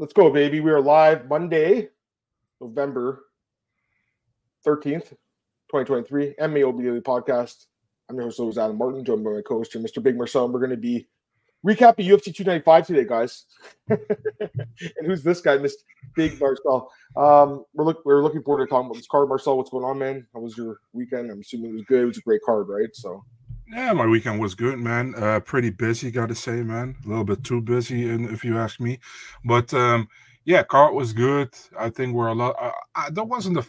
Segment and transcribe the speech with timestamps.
[0.00, 0.60] Let's go, baby.
[0.60, 1.88] We are live Monday,
[2.60, 3.24] November
[4.64, 6.36] 13th, 2023.
[6.40, 7.66] MMAOB Daily Podcast.
[8.08, 10.00] I'm your host, Adam Martin, joined by my co host, Mr.
[10.00, 10.44] Big Marcel.
[10.44, 11.08] And we're going to be
[11.66, 13.44] recapping UFC 295 today, guys.
[13.88, 15.72] and who's this guy, Mr.
[16.14, 16.88] Big Marcel?
[17.16, 19.28] Um, we're, look, we're looking forward to talking about this card.
[19.28, 20.24] Marcel, what's going on, man?
[20.32, 21.28] How was your weekend?
[21.28, 22.02] I'm assuming it was good.
[22.02, 22.90] It was a great card, right?
[22.92, 23.24] So.
[23.70, 25.14] Yeah, my weekend was good, man.
[25.14, 26.96] Uh, pretty busy, gotta say, man.
[27.04, 28.98] A little bit too busy, if you ask me.
[29.44, 30.08] But um,
[30.44, 31.50] yeah, card was good.
[31.78, 32.56] I think we're a lot.
[32.58, 33.66] Uh, I, there wasn't a,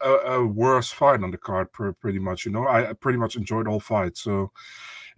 [0.00, 2.46] a, a, worse fight on the card, pretty much.
[2.46, 4.22] You know, I pretty much enjoyed all fights.
[4.22, 4.52] So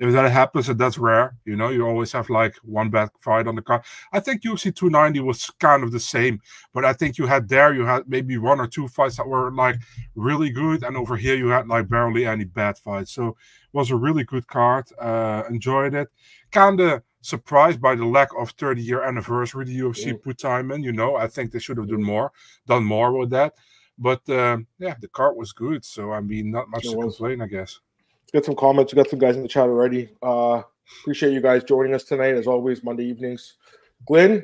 [0.02, 3.46] if that happens, and that's rare, you know, you always have like one bad fight
[3.46, 3.82] on the card.
[4.12, 6.40] I think UFC 290 was kind of the same,
[6.74, 9.52] but I think you had there, you had maybe one or two fights that were
[9.52, 9.76] like
[10.16, 13.12] really good, and over here you had like barely any bad fights.
[13.12, 13.36] So it
[13.72, 14.86] was a really good card.
[14.98, 16.08] Uh, enjoyed it.
[16.50, 20.12] Kind of surprised by the lack of 30 year anniversary the UFC yeah.
[20.20, 20.82] put time in.
[20.82, 22.32] You know, I think they should have done more,
[22.66, 23.54] done more with that.
[23.96, 25.84] But uh, yeah, the card was good.
[25.84, 27.16] So I mean, not much it to was.
[27.16, 27.78] complain, I guess
[28.32, 28.92] get some comments.
[28.92, 30.10] We got some guys in the chat already.
[30.22, 30.62] Uh,
[31.02, 33.56] appreciate you guys joining us tonight, as always, Monday evenings.
[34.06, 34.42] Glenn,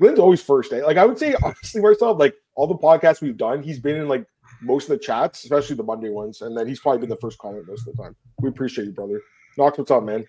[0.00, 0.72] Glenn's always first.
[0.72, 0.84] Eh?
[0.84, 4.08] Like I would say, honestly, myself, like all the podcasts we've done, he's been in
[4.08, 4.26] like
[4.62, 7.38] most of the chats, especially the Monday ones, and then he's probably been the first
[7.38, 8.16] comment most of the time.
[8.40, 9.20] We appreciate you, brother.
[9.56, 10.24] Knox, what's up, man?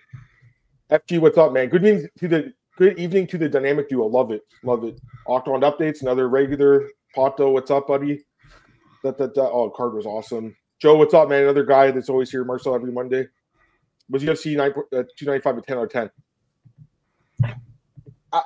[0.92, 1.70] FG, what's up, man?
[1.70, 4.06] Good evening to the good evening to the dynamic duo.
[4.06, 5.00] Love it, love it.
[5.28, 6.88] Octagon updates, another regular.
[7.16, 8.24] Pato, what's up, buddy?
[9.04, 10.56] That that, that oh, card was awesome.
[10.82, 11.44] Joe, what's up, man?
[11.44, 13.28] Another guy that's always here, Marcel, every Monday.
[14.10, 16.10] Was UFC 9, uh, 295 a 10 out of 10?
[18.34, 18.42] I,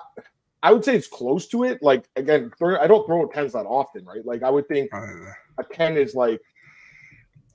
[0.62, 1.82] I would say it's close to it.
[1.82, 4.26] Like, again, I don't throw tens that often, right?
[4.26, 5.00] Like, I would think uh,
[5.60, 6.42] a 10 is like,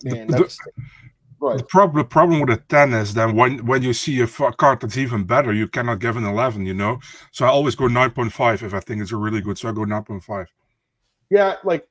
[0.03, 0.59] man, that's.
[1.43, 1.59] Right.
[1.59, 4.81] The problem, the problem with a 10 is then when, when you see a card
[4.81, 7.01] that's even better, you cannot give an 11, you know?
[7.33, 9.59] So I always go 9.5 if I think it's a really good.
[9.59, 10.47] So I go 9.5.
[11.31, 11.87] Yeah, like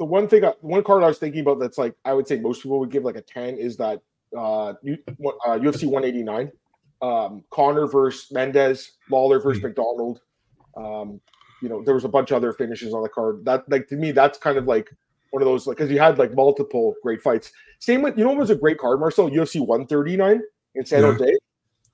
[0.00, 2.62] the one thing, one card I was thinking about that's like I would say most
[2.62, 4.00] people would give like a ten is that
[4.34, 4.74] uh, uh
[5.58, 6.50] UFC 189,
[7.02, 9.68] um, Conor versus Mendez, Lawler versus mm-hmm.
[9.68, 10.22] McDonald.
[10.74, 11.20] Um,
[11.60, 13.44] you know, there was a bunch of other finishes on the card.
[13.44, 14.88] That like to me, that's kind of like
[15.32, 17.52] one of those like because you had like multiple great fights.
[17.78, 20.40] Same with you know, it was a great card, Marcel UFC 139
[20.76, 21.12] in San yeah.
[21.12, 21.36] Jose.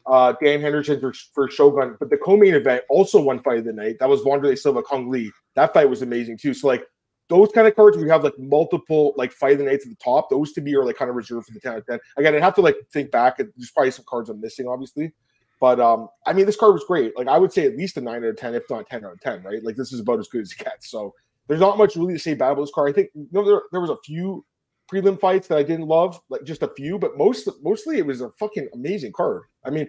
[0.07, 3.73] Uh, Dan Henderson for, for Shogun, but the co-main event also one fight of the
[3.73, 3.97] night.
[3.99, 5.25] That was Wanderlei Silva Cung Le.
[5.57, 6.55] That fight was amazing too.
[6.55, 6.87] So like
[7.29, 10.31] those kind of cards we have like multiple like fight the nights at the top.
[10.31, 11.99] Those to me are like kind of reserved for the 10 out of 10.
[12.19, 13.39] Again, I have to like think back.
[13.39, 15.13] There's probably some cards I'm missing, obviously.
[15.61, 17.17] But um, I mean, this card was great.
[17.17, 19.13] Like I would say at least a nine out of ten, if not ten out
[19.13, 19.63] of ten, right?
[19.65, 20.91] Like this is about as good as it gets.
[20.91, 21.15] So
[21.49, 22.91] there's not much really to say about this card.
[22.91, 24.45] I think you know there, there was a few
[24.93, 28.21] prelim fights that I didn't love, like just a few, but most mostly it was
[28.21, 29.43] a fucking amazing card.
[29.65, 29.89] I mean,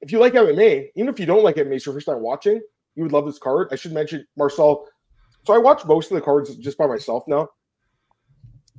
[0.00, 2.60] if you like MMA, even if you don't like MMA, it's your first time watching,
[2.94, 3.68] you would love this card.
[3.72, 4.88] I should mention Marcel
[5.46, 7.48] so I watch most of the cards just by myself now.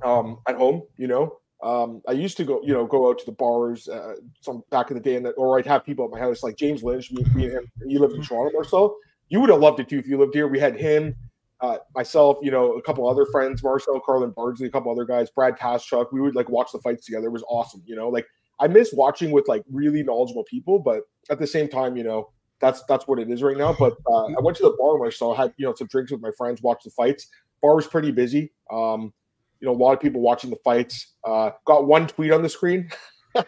[0.04, 1.38] Um, at home, you know.
[1.60, 4.90] Um, I used to go, you know, go out to the bars uh, some back
[4.90, 7.10] in the day, and or I'd have people at my house like James Lynch.
[7.10, 7.72] Me, me and him.
[7.84, 8.94] You lived in Toronto, Marcel.
[9.28, 10.46] You would have loved it too if you lived here.
[10.46, 11.16] We had him,
[11.60, 15.30] uh, myself, you know, a couple other friends, Marcel, Carlin Bardsley, a couple other guys,
[15.30, 16.12] Brad Taschuk.
[16.12, 17.26] We would like watch the fights together.
[17.26, 18.08] It was awesome, you know.
[18.08, 18.26] Like
[18.60, 22.30] I miss watching with like really knowledgeable people, but at the same time, you know,
[22.60, 23.74] that's that's what it is right now.
[23.78, 26.12] But uh, I went to the bar where so I had you know some drinks
[26.12, 27.28] with my friends, watched the fights.
[27.62, 28.52] Bar was pretty busy.
[28.70, 29.12] Um,
[29.60, 31.14] you know, a lot of people watching the fights.
[31.24, 32.90] Uh, got one tweet on the screen,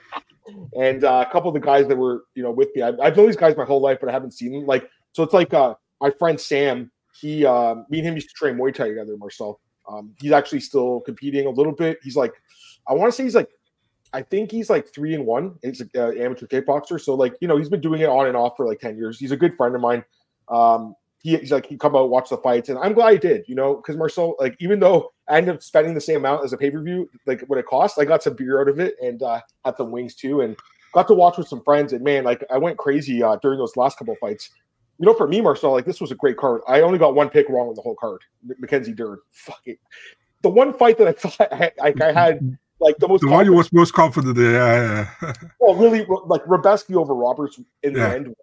[0.74, 2.82] and uh, a couple of the guys that were you know with me.
[2.82, 4.66] I've, I've known these guys my whole life, but I haven't seen them.
[4.66, 6.90] Like so, it's like uh, my friend Sam.
[7.12, 9.16] He uh, me and him used to train Muay Thai together.
[9.16, 9.60] Marcel.
[9.88, 11.98] Um, he's actually still competing a little bit.
[12.02, 12.32] He's like,
[12.86, 13.48] I want to say he's like
[14.12, 15.56] I think he's like three and one.
[15.62, 18.36] He's an uh, amateur kickboxer, so like you know he's been doing it on and
[18.36, 19.18] off for like ten years.
[19.18, 20.04] He's a good friend of mine.
[20.48, 23.44] Um, he, he's like he come out watch the fights, and I'm glad I did.
[23.46, 26.52] You know, because Marcel, like even though I ended up spending the same amount as
[26.52, 28.94] a pay per view, like what it cost, I got some beer out of it
[29.02, 30.56] and uh, had some wings too, and
[30.92, 31.92] got to watch with some friends.
[31.92, 34.50] And man, like I went crazy uh, during those last couple fights.
[34.98, 36.62] You know, for me, Marcel, like this was a great card.
[36.66, 38.22] I only got one pick wrong on the whole card.
[38.58, 39.78] Mackenzie Dern, fuck it.
[40.42, 43.44] The one fight that I thought I, I, I had like the most the one
[43.44, 44.52] you was most confident in.
[44.52, 45.32] Yeah, yeah.
[45.60, 48.08] well, really, like Rebecki over Roberts in yeah.
[48.08, 48.34] the end.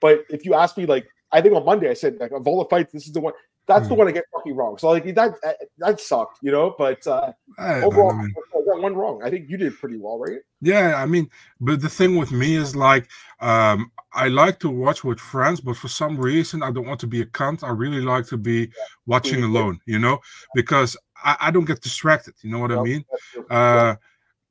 [0.00, 2.92] But if you ask me, like I think on Monday I said like the fights,
[2.92, 3.34] this is the one.
[3.66, 3.88] That's mm.
[3.88, 3.98] the hmm.
[3.98, 4.78] one I get fucking wrong.
[4.78, 5.34] So like that
[5.78, 6.74] that sucked, you know.
[6.78, 9.22] But uh, overall, I, mean, I got one wrong.
[9.24, 10.38] I think you did pretty well, right?
[10.60, 11.28] Yeah, I mean,
[11.60, 13.08] but the thing with me is like
[13.40, 17.08] um, I like to watch with friends, but for some reason I don't want to
[17.08, 17.64] be a cunt.
[17.64, 18.70] I really like to be
[19.06, 20.20] watching alone, you know,
[20.54, 22.34] because I, I don't get distracted.
[22.42, 22.78] You know what yep.
[22.78, 23.04] I mean?
[23.50, 23.94] Uh,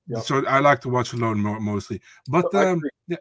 [0.07, 0.23] yep.
[0.23, 2.01] So I like to watch alone more, mostly.
[2.27, 3.17] But um, yeah,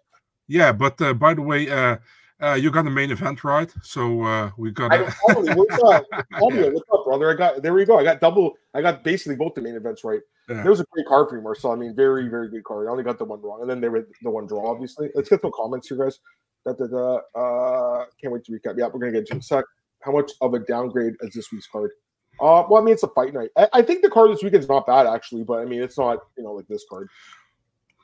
[0.48, 0.72] yeah.
[0.72, 1.96] But uh, by the way, uh,
[2.42, 4.92] Uh, you got the main event right, so uh, we got.
[4.92, 6.04] I, Paulie, what's up?
[6.40, 7.30] What's up, brother?
[7.30, 7.72] I got there.
[7.72, 7.96] We go.
[7.96, 8.54] I got double.
[8.74, 10.20] I got basically both the main events right.
[10.48, 10.62] Yeah.
[10.62, 11.70] There was a great card for you, Marcel.
[11.70, 12.88] I mean, very, very good card.
[12.88, 14.68] I only got the one wrong, and then they were the one draw.
[14.68, 16.18] Obviously, let's get some comments here, guys.
[16.66, 17.20] Da, da, da.
[17.34, 18.76] Uh, can't wait to recap.
[18.76, 19.64] Yeah, we're gonna get to a sec.
[20.00, 21.92] How much of a downgrade is this week's card?
[22.40, 23.50] Uh, well, I mean, it's a fight night.
[23.56, 25.98] I, I think the card this weekend is not bad actually, but I mean, it's
[25.98, 27.08] not you know like this card.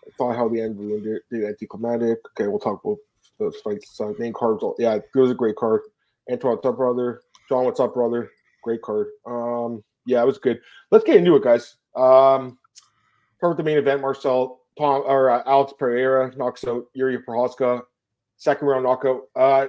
[0.06, 2.18] I thought how the end did, did anticlimactic.
[2.30, 2.98] Okay, we'll talk about
[3.38, 4.00] the fights.
[4.00, 4.62] Uh, main cards.
[4.78, 5.82] Yeah, it was a great card.
[6.30, 7.22] Antoine, what's up, brother?
[7.48, 8.30] John, what's up, brother?
[8.62, 9.08] Great card.
[9.26, 10.60] Um, yeah, it was good.
[10.90, 11.76] Let's get into it, guys.
[11.96, 12.58] Um,
[13.36, 14.00] start with the main event.
[14.00, 17.82] Marcel Tom or uh, Alex Pereira knocks out Yuri Prochazka,
[18.36, 19.22] second round knockout.
[19.34, 19.68] Uh,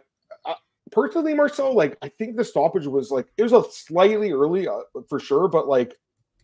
[0.92, 4.80] personally, Marcel, like I think the stoppage was like it was a slightly early uh,
[5.10, 5.96] for sure, but like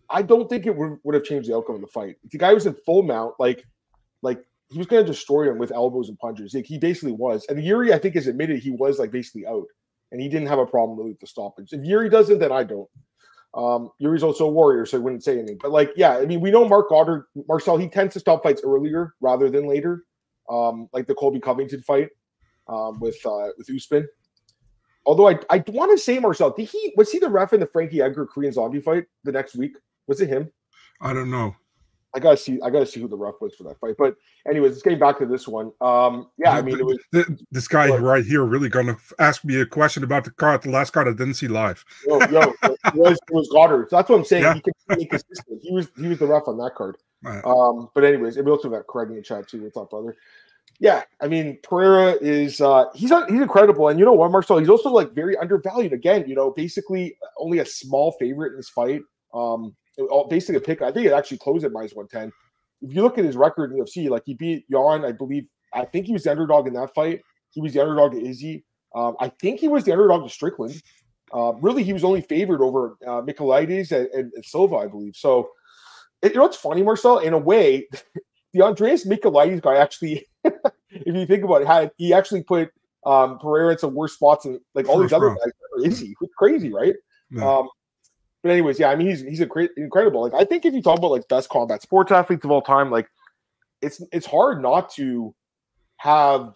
[0.09, 2.15] I don't think it would, would have changed the outcome of the fight.
[2.23, 3.65] If the guy was in full mount, like
[4.21, 6.53] like he was going to destroy him with elbows and punches.
[6.53, 7.45] Like he basically was.
[7.49, 9.65] And Yuri, I think, has admitted he was like basically out,
[10.11, 11.71] and he didn't have a problem with the stoppage.
[11.71, 12.89] If Yuri doesn't, then I don't.
[13.53, 15.57] Um, Yuri's also a warrior, so I wouldn't say anything.
[15.61, 18.61] But like, yeah, I mean, we know Marc Goddard, Marcel, he tends to stop fights
[18.63, 20.03] earlier rather than later.
[20.49, 22.09] Um, like the Colby Covington fight
[22.67, 24.07] um, with uh, with Usman.
[25.07, 27.65] Although I I want to say Marcel, did he was he the ref in the
[27.65, 29.77] Frankie Edgar Korean Zombie fight the next week?
[30.05, 30.51] Was it him?
[31.01, 31.55] I don't know.
[32.13, 32.59] I gotta see.
[32.61, 33.95] I gotta see who the ref was for that fight.
[33.97, 34.15] But
[34.49, 35.71] anyways, let's get back to this one.
[35.79, 36.97] Um, yeah, I mean, it was
[37.51, 40.91] this guy right here really gonna ask me a question about the card, the last
[40.91, 41.85] card I didn't see live.
[42.05, 43.89] Yo, yo, it was, it was Goddard.
[43.89, 44.43] So that's what I'm saying.
[44.43, 44.55] Yeah.
[44.55, 45.61] He can be consistent.
[45.61, 46.97] He was he was the ref on that card.
[47.23, 47.43] Right.
[47.45, 49.63] Um, but anyways, and we also got Craig in the chat too.
[49.63, 50.17] What's up, brother?
[50.79, 54.69] Yeah, I mean Pereira is uh he's he's incredible, and you know what, Marcel, he's
[54.69, 55.93] also like very undervalued.
[55.93, 59.01] Again, you know, basically only a small favorite in this fight.
[59.33, 59.75] Um,
[60.29, 60.81] basically a pick.
[60.81, 62.31] I think it actually closed at minus 110.
[62.81, 65.85] If you look at his record in UFC, like he beat Jan, I believe, I
[65.85, 67.21] think he was the underdog in that fight.
[67.51, 68.63] He was the underdog to Izzy.
[68.95, 70.81] Um, I think he was the underdog to Strickland.
[71.33, 75.15] Uh, really, he was only favored over uh, Michailidis and, and, and, Silva, I believe.
[75.15, 75.49] So,
[76.23, 77.19] you know what's funny, Marcel?
[77.19, 77.87] In a way,
[78.53, 80.25] the Andreas Michailidis guy actually,
[80.91, 82.71] if you think about it, had he actually put
[83.05, 85.39] um, Pereira in some worse spots than like all First these other round.
[85.43, 85.85] guys.
[85.85, 86.95] Izzy, it's crazy, right?
[87.29, 87.57] Yeah.
[87.57, 87.69] Um,
[88.43, 90.21] but anyways, yeah, I mean he's he's a great incredible.
[90.21, 92.91] Like I think if you talk about like best combat sports athletes of all time,
[92.91, 93.07] like
[93.81, 95.33] it's it's hard not to
[95.97, 96.53] have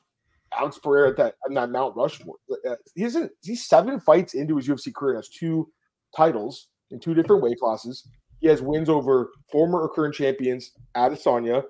[0.57, 2.35] Alex Pereira at that on that Mount Rushmore.
[2.67, 5.69] Uh, he's in, he's seven fights into his UFC career, has two
[6.15, 8.07] titles in two different weight classes.
[8.39, 11.63] He has wins over former or current champions Adesanya,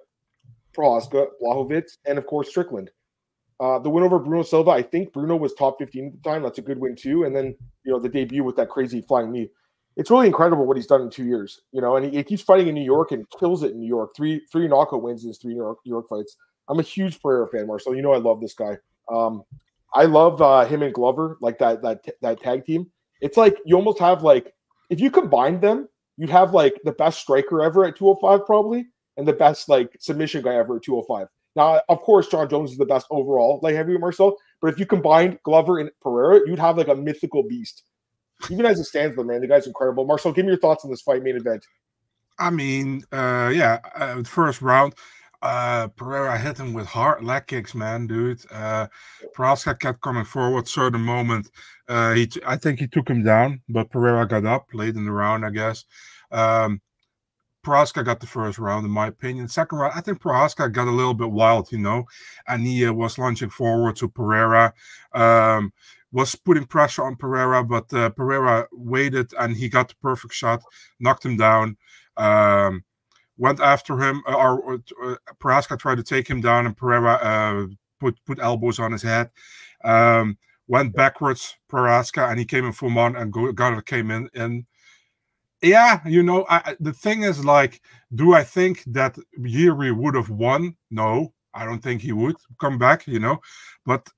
[0.74, 2.90] Prochazka, Blachowicz, and of course Strickland.
[3.60, 6.42] Uh, the win over Bruno Silva, I think Bruno was top 15 at the time.
[6.42, 7.26] That's a good win too.
[7.26, 9.50] And then you know the debut with that crazy flying knee
[9.98, 11.62] it's really incredible what he's done in two years.
[11.72, 13.88] You know, and he, he, keeps fighting in New York and kills it in New
[13.88, 14.16] York.
[14.16, 16.38] Three three knockout wins in his three New York, New York fights.
[16.68, 17.96] I'm a huge Pereira fan, Marcel.
[17.96, 18.78] You know I love this guy.
[19.12, 19.44] Um,
[19.94, 22.90] I love uh, him and Glover, like that that that tag team.
[23.20, 24.54] It's like you almost have like
[24.90, 28.86] if you combine them, you'd have like the best striker ever at 205 probably,
[29.22, 31.28] and the best like submission guy ever at 205.
[31.56, 34.36] Now, of course, Jon Jones is the best overall, like heavyweight Marcel.
[34.62, 37.84] But if you combined Glover and Pereira, you'd have like a mythical beast
[38.50, 40.06] even as it stands, though, man, the guy's incredible.
[40.06, 41.66] Marcel, give me your thoughts on this fight main event.
[42.40, 44.96] I mean, uh, yeah, uh, first round,
[45.42, 48.42] uh, Pereira hit him with hard leg kicks, man, dude.
[48.52, 48.88] Uh,
[49.80, 50.68] kept coming forward.
[50.68, 51.50] Certain moment,
[51.88, 55.06] uh, he, t- I think he took him down, but Pereira got up late in
[55.06, 55.86] the round, I guess.
[56.32, 56.82] Um,
[57.64, 59.48] Prochazka got the first round, in my opinion.
[59.48, 62.06] Second round, I think Prochazka got a little bit wild, you know,
[62.48, 64.74] and he uh, was launching forward to Pereira.
[65.14, 65.74] Um,
[66.12, 70.62] was putting pressure on Pereira, but uh, Pereira waited and he got the perfect shot,
[71.00, 71.78] knocked him down,
[72.18, 72.84] um,
[73.38, 74.22] went after him.
[74.28, 77.68] Uh, or, uh, Prochazka tried to take him down, and Pereira uh,
[78.00, 79.30] put put elbows on his head.
[79.84, 80.38] Um,
[80.68, 84.30] went backwards, Prochazka, and he came in full mount, and Goddard came in.
[84.34, 84.66] And
[85.62, 87.82] yeah, you know, I, the thing is, like,
[88.16, 90.76] do I think that Yuri would have won?
[90.90, 93.42] No, I don't think he would come back, you know,
[93.86, 94.10] but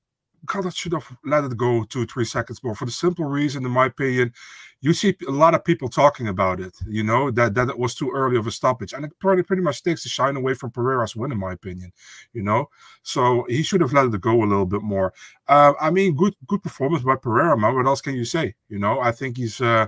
[0.46, 3.72] Goddard should have let it go two, three seconds more for the simple reason, in
[3.72, 4.34] my opinion,
[4.82, 7.96] you see a lot of people talking about it, you know, that, that it was
[7.96, 8.92] too early of a stoppage.
[8.92, 11.94] And it pretty, pretty much takes the shine away from Pereira's win, in my opinion,
[12.34, 12.70] you know.
[13.04, 15.14] So he should have let it go a little bit more.
[15.48, 17.76] Uh, I mean, good good performance by Pereira, man.
[17.76, 18.56] What else can you say?
[18.68, 19.88] You know, I think he's uh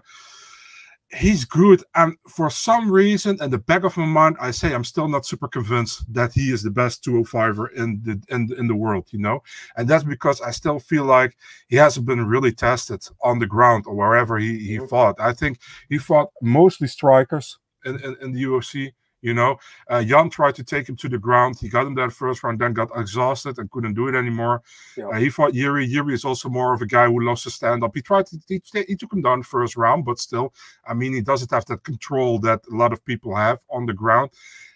[1.14, 1.84] he's good.
[1.94, 5.26] And for some reason, in the back of my mind, I say I'm still not
[5.26, 9.20] super convinced that he is the best 205er in the in, in the world, you
[9.20, 9.44] know.
[9.78, 13.86] And that's because I still feel like he hasn't been really tested on the ground
[13.88, 15.16] or wherever he, he fought.
[15.20, 15.60] I think
[15.90, 18.94] he fought mostly strikers in, in, in the UFC
[19.25, 19.58] You know,
[19.89, 21.58] uh, Jan tried to take him to the ground.
[21.60, 24.62] He got him that first round, then got exhausted and couldn't do it anymore.
[24.96, 25.08] Yeah.
[25.08, 25.84] Uh, he fought Yuri.
[25.84, 27.96] Yuri is also more of a guy who loves to stand up.
[27.96, 30.53] He tried to, he, he took him down first round, but still,
[30.88, 33.94] I mean, he doesn't have that control that a lot of people have on the
[33.94, 34.29] ground.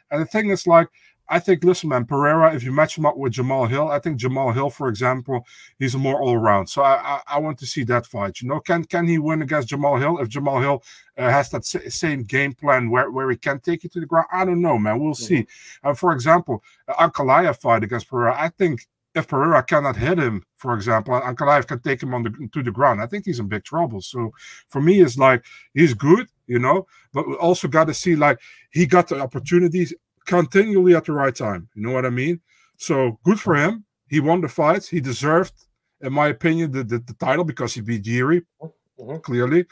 [0.09, 0.87] And the thing is, like,
[1.29, 4.19] I think, listen, man, Pereira, if you match him up with Jamahal Hill, I think
[4.19, 5.45] Jamahal Hill, for example,
[5.77, 6.67] he's more all around.
[6.67, 8.41] So I, I, I, want to see that fight.
[8.41, 10.83] You know, can can he win against Jamahal Hill if Jamahal Hill
[11.17, 14.27] uh, has that same game plan where, where he can take it to the ground?
[14.31, 14.99] I don't know, man.
[14.99, 15.23] We'll mm-hmm.
[15.23, 15.47] see.
[15.83, 20.73] Uh, for example, Ankalaev fight against Pereira, I think if Pereira cannot hit him, for
[20.73, 23.01] example, Ankalaev can take him on the to the ground.
[23.01, 24.01] I think he's in big trouble.
[24.01, 24.33] So
[24.69, 28.39] for me, it's like he's good, you know, but we also got to see like
[28.71, 29.93] he got the opportunities
[30.29, 31.67] continually at the right time.
[31.75, 32.39] You know what I mean?
[32.77, 33.83] So good for him.
[34.07, 34.85] He won the fight.
[34.85, 35.53] He deserved,
[36.01, 39.17] in my opinion, the, the, the title because he beat Jiri, mm-hmm.
[39.17, 39.65] clearly.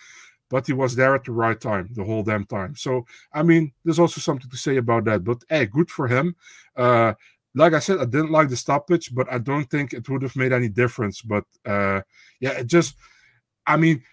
[0.50, 2.76] But he was there at the right time, the whole damn time.
[2.76, 5.24] So, I mean, there's also something to say about that.
[5.24, 6.36] But hey, good for him.
[6.76, 7.14] Uh,
[7.54, 10.36] like I said, I didn't like the stoppage, but I don't think it would have
[10.36, 11.22] made any difference.
[11.22, 12.02] But uh,
[12.40, 12.96] yeah, it just,
[13.66, 14.04] I mean,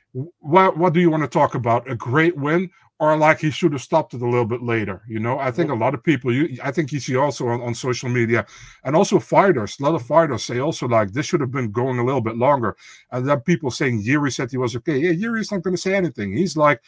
[0.41, 1.91] what what do you want to talk about?
[1.91, 2.71] A great win
[3.01, 5.03] or like he should have stopped it a little bit later.
[5.09, 7.61] You know, I think a lot of people, you, I think you see also on,
[7.61, 8.47] on social media,
[8.85, 11.99] and also fighters, a lot of fighters say also like this should have been going
[11.99, 12.77] a little bit longer.
[13.11, 14.99] And then people saying Yuri said he was okay.
[14.99, 16.37] Yeah, Yuri's not going to say anything.
[16.37, 16.83] He's like,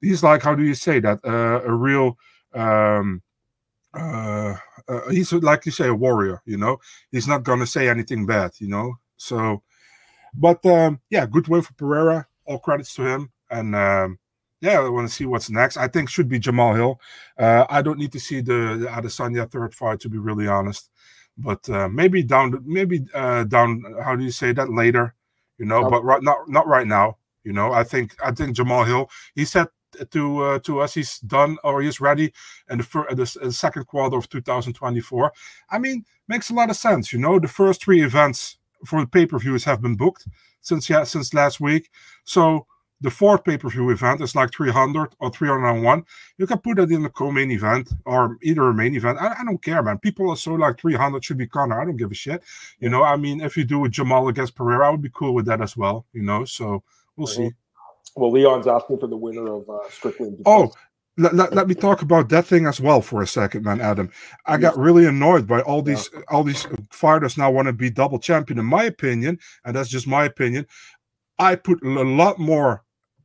[0.00, 1.18] he's like, how do you say that?
[1.24, 2.16] Uh, a real,
[2.54, 3.20] um,
[3.94, 4.54] uh,
[4.88, 6.40] uh, he's like you say, a warrior.
[6.44, 6.78] You know,
[7.10, 8.52] he's not going to say anything bad.
[8.58, 9.62] You know, so,
[10.34, 12.28] but um, yeah, good win for Pereira.
[12.44, 13.74] All credits to him, and.
[13.74, 14.18] Um,
[14.60, 15.76] yeah, I want to see what's next.
[15.76, 17.00] I think should be Jamahal Hill.
[17.38, 20.90] Uh, I don't need to see the, the Adesanya third fight to be really honest,
[21.36, 23.84] but uh, maybe down, maybe uh, down.
[24.02, 25.14] How do you say that later?
[25.58, 25.90] You know, oh.
[25.90, 27.18] but right not not right now.
[27.44, 29.10] You know, I think I think Jamahal Hill.
[29.34, 29.68] He said
[30.10, 32.32] to uh, to us he's done or he's ready
[32.68, 35.32] in the, fir- the, the second quarter of 2024.
[35.70, 37.12] I mean, makes a lot of sense.
[37.12, 40.26] You know, the first three events for the pay per views have been booked
[40.60, 41.90] since yeah since last week,
[42.24, 42.66] so
[43.00, 46.04] the fourth pay-per-view event is like 300 or 301
[46.36, 49.18] you can put that in the co-main event or either a main event.
[49.20, 49.98] I, I, don't care man.
[49.98, 52.42] People are so like 300 should be Conor I don't give a shit.
[52.80, 55.34] You know I mean if you do a Jamahal against Pereira I would be cool
[55.34, 56.82] with that as well you know so
[57.16, 57.50] we'll see.
[58.16, 60.72] well Leon's asking for the winner of uh, Strickland oh
[61.18, 64.08] let, let, let, me talk about that thing as well for a second, man, Adam.
[64.46, 66.20] I got really annoyed by all these yeah.
[66.28, 68.60] all these fighters now want to be double champion.
[68.60, 70.64] In my opinion, and that's just my opinion,
[71.38, 72.84] I put a lot more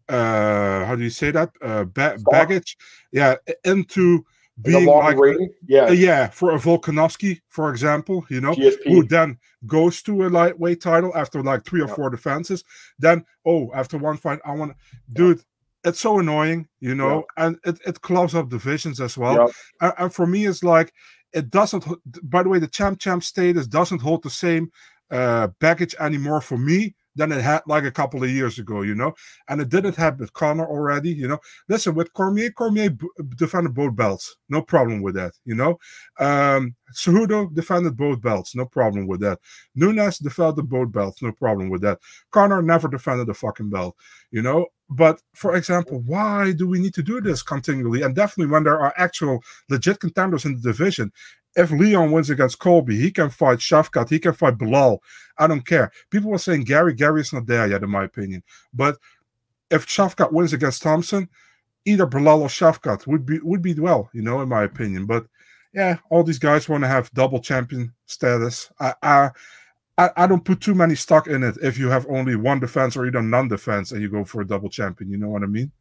[0.10, 1.52] uh how do you say that?
[1.62, 2.78] Uh ba- baggage?
[3.12, 4.26] Yeah into
[4.62, 5.18] being like
[5.66, 6.28] yeah uh, yeah.
[6.28, 8.84] for a Volkanovski for example you know GSP.
[8.86, 12.64] who then goes to a lightweight title after like three or four defenses
[13.00, 14.78] then oh after one fight I want to
[15.14, 15.44] dude
[15.84, 19.52] it's so annoying you know and it, it clogs up divisions as well.
[19.82, 20.94] And, and for me it's like
[21.34, 21.86] it doesn't
[22.22, 24.72] by the way the champ champ status doesn't hold the same
[25.10, 28.96] uh baggage anymore for me than it had like a couple of years ago, you
[28.96, 29.14] know.
[29.48, 31.40] And it didn't have with Conor already, you know.
[31.70, 32.96] Listen, with Cormier, Cormier
[33.36, 35.80] defended both belts, no problem with that, you know.
[36.20, 39.40] Um, Cejudo defended both belts, no problem with that.
[39.76, 42.00] Nunes defended both belts, no problem with that.
[42.32, 43.96] Conor never defended the fucking belt,
[44.32, 44.68] you know.
[44.90, 48.04] But for example, why do we need to do this continually?
[48.04, 51.12] And definitely when there are actual legit contenders in the division,
[51.56, 55.00] if Leon wins against Colby, he can fight Shavkat, he can fight Belal.
[55.38, 55.92] I don't care.
[56.10, 58.44] People were saying Garry, Garry is not there yet, in my opinion.
[58.74, 58.98] But
[59.70, 61.30] if Shavkat wins against Thompson,
[61.86, 65.06] either Belal or Shavkat would be would be well, you know, in my opinion.
[65.06, 65.26] But
[65.74, 68.72] yeah, all these guys want to have double champion status.
[68.80, 69.30] I, I
[69.98, 72.98] I, I don't put too many stock in it if you have only one defense
[72.98, 75.12] or even non-defense and you go for a double champion.
[75.12, 75.72] You know what I mean?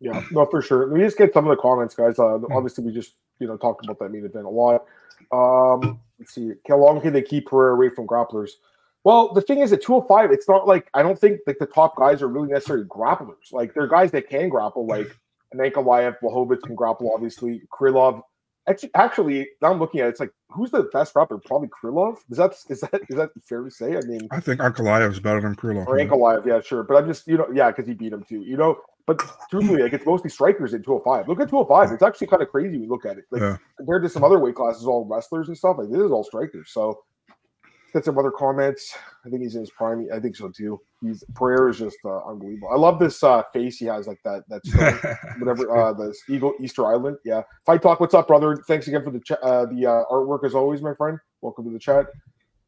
[0.00, 0.92] Yeah, no, for sure.
[0.92, 2.18] We just get some of the comments, guys.
[2.18, 4.84] Uh, obviously, we just you know talked about that main event a lot.
[5.32, 6.52] Um, let's see.
[6.68, 8.50] How long can they keep Pereira away from grapplers?
[9.04, 11.96] Well, the thing is, at 205, it's not like I don't think like the top
[11.96, 13.52] guys are really necessarily grapplers.
[13.52, 15.08] Like they're guys that can grapple, like
[15.54, 17.62] Ankalaev, Blachowicz can grapple, obviously.
[17.72, 18.22] Krylov.
[18.68, 21.42] Actually, actually, now I'm looking at it, it's like who's the best grappler?
[21.44, 22.18] Probably Krylov.
[22.30, 23.96] Is that is that is that fair to say?
[23.96, 25.88] I mean, I think Ankalaev is better than Krylov.
[25.88, 26.84] Or Ankalaev, yeah, sure.
[26.84, 28.42] But I'm just you know, yeah, because he beat him too.
[28.42, 31.28] You know, but truthfully, like it's mostly strikers in 205.
[31.28, 31.92] Look at 205.
[31.92, 33.24] It's actually kind of crazy when you look at it.
[33.30, 33.56] Like yeah.
[33.76, 35.76] compared to some other weight classes, all wrestlers and stuff.
[35.78, 36.70] Like this is all strikers.
[36.72, 37.02] So
[37.92, 38.94] get some other comments.
[39.24, 40.06] I think he's in his prime.
[40.12, 40.80] I think so too.
[41.00, 42.68] He's prayer is just uh, unbelievable.
[42.72, 44.44] I love this uh, face he has, like that.
[44.48, 44.72] That's
[45.38, 45.76] whatever.
[45.76, 47.16] Uh, the Eagle Easter Island.
[47.24, 47.42] Yeah.
[47.66, 48.00] Fight talk.
[48.00, 48.62] What's up, brother?
[48.68, 51.18] Thanks again for the ch- uh, the uh, artwork as always, my friend.
[51.40, 52.06] Welcome to the chat.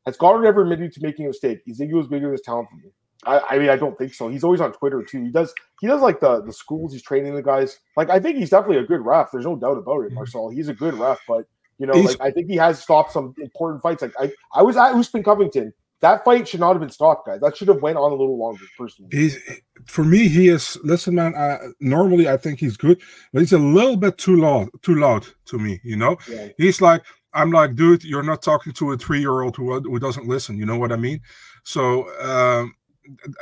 [0.07, 1.61] Has Goddard ever admitted to making a mistake?
[1.69, 2.91] Ezekiel was bigger than his talent for me.
[3.27, 4.29] I, I, mean, I don't think so.
[4.29, 5.25] He's always on Twitter too.
[5.25, 6.93] He does he does like the the schools.
[6.93, 7.79] He's training the guys.
[7.97, 9.31] Like I think he's definitely a good ref.
[9.33, 10.17] There's no doubt about it, mm-hmm.
[10.17, 10.51] Marcel.
[10.51, 11.47] He's a good ref, but
[11.79, 14.03] you know, like I think he has stopped some important fights.
[14.03, 15.73] Like I I was at Usman Covington.
[16.01, 17.41] That fight should not have been stopped, guys.
[17.41, 18.65] That should have went on a little longer.
[18.79, 19.39] Personally, he's
[19.87, 20.29] for me.
[20.29, 20.77] He is.
[20.85, 21.35] Listen, man.
[21.35, 23.01] I, normally, I think he's good,
[23.33, 24.69] but he's a little bit too loud.
[24.83, 25.81] Too loud to me.
[25.83, 26.49] You know, yeah.
[26.59, 27.03] he's like
[27.33, 30.57] I'm like, dude, you're not talking to a three year old who who doesn't listen.
[30.57, 31.21] You know what I mean?
[31.65, 32.09] So.
[32.21, 32.75] Um,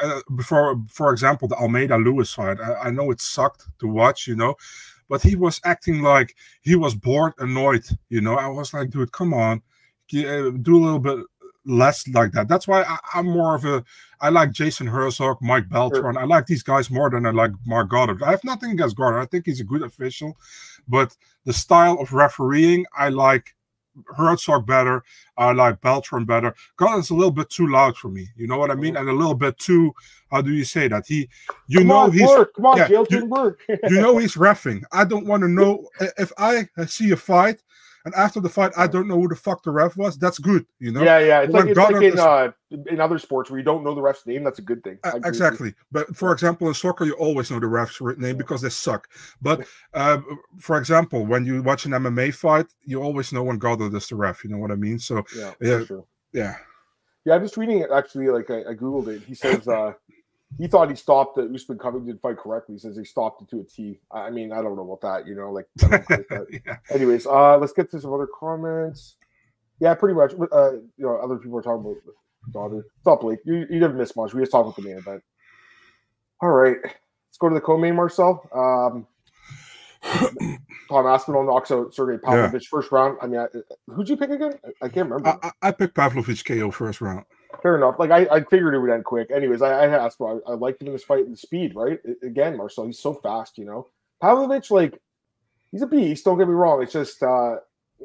[0.03, 4.27] uh, before, for example, the Almeida Lewis fight, I, I, know it sucked to watch,
[4.27, 4.55] you know,
[5.09, 8.37] but he was acting like he was bored, annoyed, you know.
[8.37, 11.19] I was like, dude, come on, uh, do a little bit
[11.65, 12.49] less like that.
[12.49, 13.85] That's why I, am more of a.
[14.21, 16.17] I like Jason Herzog, Mike Beltran.
[16.17, 18.23] I like these guys more than I like Marc Goddard.
[18.23, 19.21] I have nothing against Goddard.
[19.21, 20.37] I think he's a good official,
[20.89, 23.55] but the style of refereeing, I like
[24.17, 25.03] Herzog better.
[25.37, 26.55] I like Beltran better.
[26.77, 28.29] Goddard's a little bit too loud for me.
[28.37, 28.95] You know what I mean?
[28.95, 29.09] Mm-hmm.
[29.09, 29.93] And a little bit too.
[30.31, 31.05] How do you say that?
[31.07, 31.29] He,
[31.69, 32.55] you Come know, on, he's work.
[32.55, 34.83] Come on, yeah, you, you know he's refing.
[34.93, 37.63] I don't want to know if I see a fight
[38.05, 40.19] and after the fight, I don't know who the fuck the ref was.
[40.19, 41.03] That's good, you know.
[41.03, 41.41] Yeah, yeah.
[41.43, 42.53] It's like, it's like in, uh,
[42.89, 44.45] in other sports where you don't know the ref's name.
[44.45, 44.99] That's a good thing.
[45.05, 45.75] Uh, exactly.
[45.91, 49.09] But for example, in soccer, you always know the ref's name because they suck.
[49.41, 50.19] But uh,
[50.59, 54.17] for example, when you watch an MMA fight, you always know when Goddard is the
[54.17, 54.45] ref.
[54.45, 54.99] You know what I mean?
[54.99, 55.85] So yeah, yeah,
[56.33, 56.57] yeah.
[57.25, 58.29] Yeah, I'm just reading it actually.
[58.29, 59.23] Like I, I googled it.
[59.23, 59.93] He says uh,
[60.59, 62.75] he thought he stopped the Usman Covington fight correctly.
[62.75, 64.01] He says he stopped it to a T.
[64.11, 65.67] I mean, I don't know about that, you know, like
[66.67, 66.77] yeah.
[66.91, 69.17] anyways, uh let's get to some other comments.
[69.81, 70.33] Yeah, pretty much.
[70.33, 71.97] Uh, you know, other people are talking about
[72.53, 72.87] daughter.
[73.01, 73.41] Stop, Blake.
[73.45, 74.33] You, you didn't miss much.
[74.33, 75.23] We just talked about the main event.
[76.41, 76.77] All right.
[76.83, 78.49] Let's go to the co-main, Marcel.
[78.55, 79.07] Um
[80.89, 82.69] Tom Aspinall knocks out Sergey Pavlovich yeah.
[82.69, 83.19] first round.
[83.23, 83.47] I mean, I,
[83.87, 84.55] who'd you pick again?
[84.65, 85.39] I, I can't remember.
[85.43, 87.25] I, I, picked Pavlovich KO first round.
[87.61, 87.97] Fair enough.
[87.99, 89.31] Like I, I figured it would end quick.
[89.31, 90.41] Anyways, I, I had Aspinall.
[90.47, 91.75] I, I liked him in this fight and speed.
[91.75, 92.87] Right again, Marcel.
[92.87, 93.59] He's so fast.
[93.59, 93.89] You know,
[94.21, 95.01] Pavlovich like
[95.71, 96.25] he's a beast.
[96.25, 96.83] Don't get me wrong.
[96.83, 97.57] It's just uh,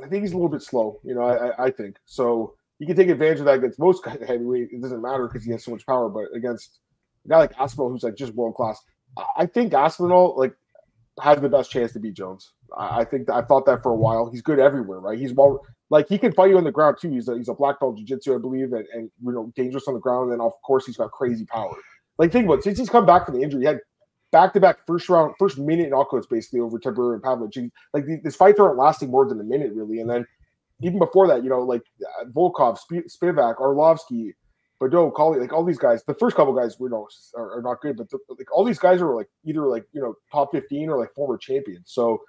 [0.04, 1.00] I think he's a little bit slow.
[1.04, 2.56] You know, I, I think so.
[2.80, 4.70] You can take advantage of that against most heavyweight.
[4.72, 6.10] It doesn't matter because he has so much power.
[6.10, 6.80] But against
[7.26, 8.80] a guy like Aspinall, who's like just world class,
[9.36, 10.56] I think Aspinall like
[11.22, 12.54] has the best chance to beat Jones.
[12.78, 14.30] I, I think I thought that for a while.
[14.30, 15.18] He's good everywhere, right?
[15.18, 17.10] He's well, like he can fight you on the ground too.
[17.10, 19.94] He's a, he's a black belt jiu-jitsu, I believe, and, and you know dangerous on
[19.94, 20.32] the ground.
[20.32, 21.76] And of course he's got crazy power.
[22.18, 23.80] Like think about it, since he's come back from the injury, he had
[24.32, 27.72] back to back first round, first minute knockouts basically over Tybura and.
[27.94, 30.00] Like these fights aren't lasting more than a minute really.
[30.00, 30.26] And then
[30.82, 31.84] even before that, you know, like
[32.20, 34.34] uh, Volkov, Spivak, Arlovsky,
[34.82, 37.82] Baudot, Collier, like all these guys, the first couple guys we know are, are not
[37.82, 40.90] good, but the, like all these guys are like either like you know top fifteen
[40.90, 41.92] or like former champions.
[41.92, 42.22] So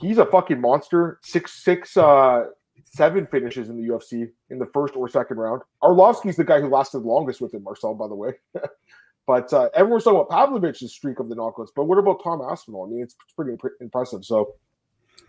[0.00, 1.20] he's a fucking monster.
[1.22, 2.46] Six six uh
[2.92, 5.62] seven finishes in the UFC in the first or second round.
[5.82, 8.32] Arlovsky's the guy who lasted longest with him, Marcel, by the way.
[9.26, 11.70] but uh, everyone's talking about Pavlovich's streak of the knockouts.
[11.74, 12.86] But what about Tom Aspinall?
[12.86, 14.24] I mean, it's pretty imp- impressive.
[14.24, 14.54] So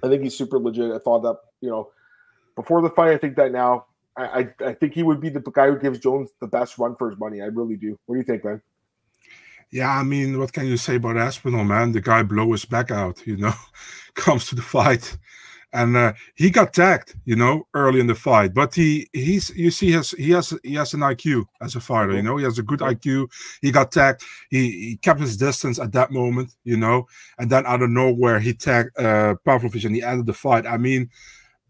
[0.03, 0.91] I think he's super legit.
[0.91, 1.91] I thought that you know
[2.55, 3.11] before the fight.
[3.11, 5.99] I think that now I, I, I think he would be the guy who gives
[5.99, 7.41] Jones the best run for his money.
[7.41, 7.97] I really do.
[8.05, 8.61] What do you think, man?
[9.71, 11.91] Yeah, I mean, what can you say about Aspinall, man?
[11.91, 13.53] The guy blow his back out, you know,
[14.15, 15.15] comes to the fight,
[15.73, 18.53] and uh, he got tagged, you know, early in the fight.
[18.53, 22.15] But he he's you see has he has he has an IQ as a fighter,
[22.15, 23.29] you know, he has a good IQ.
[23.61, 24.23] He got tagged.
[24.49, 28.39] He, he kept his distance at that moment, you know, and then out of nowhere
[28.39, 30.65] he tagged uh, Pavlovich and he ended the fight.
[30.65, 31.09] I mean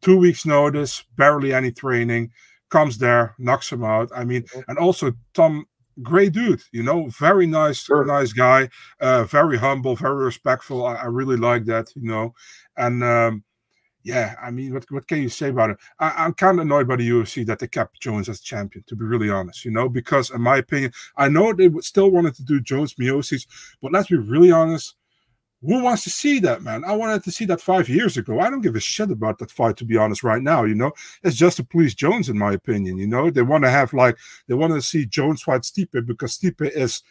[0.01, 2.31] two weeks notice, barely any training,
[2.69, 4.09] comes there, knocks him out.
[4.15, 5.65] I mean, and also Tom,
[6.01, 8.05] great dude, you know, very nice, sure.
[8.05, 8.69] nice guy,
[9.01, 10.85] uh, very humble, very respectful.
[10.85, 12.33] I, I really like that, you know,
[12.77, 13.43] and um,
[14.03, 15.77] yeah, I mean, what what can you say about it?
[15.99, 18.95] I, am kind of annoyed by the UFC that they kept Jones as champion, to
[18.95, 22.35] be really honest, you know, because in my opinion, I know they would still wanted
[22.35, 23.45] to do Jones Miocic,
[23.81, 24.95] but let's be really honest
[25.61, 26.83] who wants to see that, man?
[26.85, 28.39] I wanted to see that five years ago.
[28.39, 30.63] I don't give a shit about that fight, to be honest, right now.
[30.63, 32.97] You know, it's just to please Jones, in my opinion.
[32.97, 36.37] You know, they want to have like they want to see Jones fight Stipe because
[36.37, 37.03] Stipe is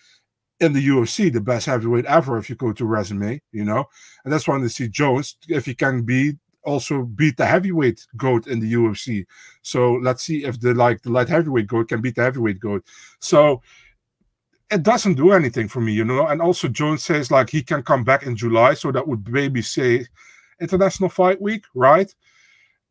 [0.61, 3.85] in the UFC the best heavyweight ever if you go to resume, you know,
[4.25, 8.47] and that's why they see Jones if he can be also beat the heavyweight goat
[8.47, 9.27] in the UFC.
[9.63, 12.85] So let's see if the like the light heavyweight goat can beat the heavyweight goat.
[13.21, 13.63] So
[14.71, 16.27] it doesn't do anything for me, you know.
[16.27, 19.63] And also, Jones says like he can come back in July, so that would maybe
[19.63, 20.07] say
[20.61, 22.15] International Fight Week, right?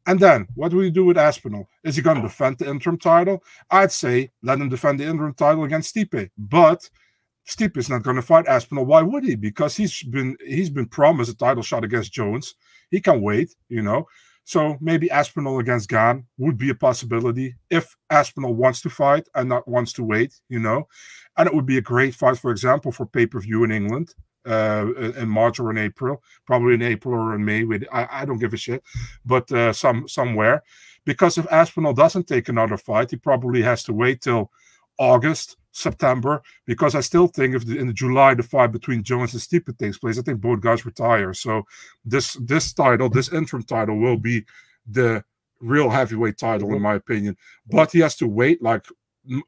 [0.08, 1.68] And then what do we do with Aspinall?
[1.84, 3.44] Is he going to defend the interim title?
[3.70, 6.90] I'd say let him defend the interim title against Stipe, but
[7.48, 8.86] Stipe is not going to fight Aspinall.
[8.86, 9.36] Why would he?
[9.36, 12.56] Because he's been he's been promised a title shot against Jones.
[12.92, 14.08] He can wait, you know.
[14.44, 19.50] So maybe Aspinall against Gane would be a possibility if Aspinall wants to fight and
[19.50, 20.88] not wants to wait, you know.
[21.38, 24.14] And it would be a great fight, for example, for pay per view in England
[24.48, 24.86] uh,
[25.18, 27.64] in March or in April, probably in April or in May.
[27.64, 28.84] With I, I don't give a shit,
[29.26, 30.64] but uh, some somewhere
[31.06, 34.52] because if Aspinall doesn't take another fight, he probably has to wait till
[35.00, 39.42] August, September, because I still think if the, in July the fight between Jones and
[39.42, 41.34] Stipe takes place, I think both guys retire.
[41.34, 41.64] So
[42.04, 44.46] this this title, this interim title, will be
[44.90, 45.24] the
[45.60, 47.38] real heavyweight title in my opinion.
[47.68, 48.86] But he has to wait like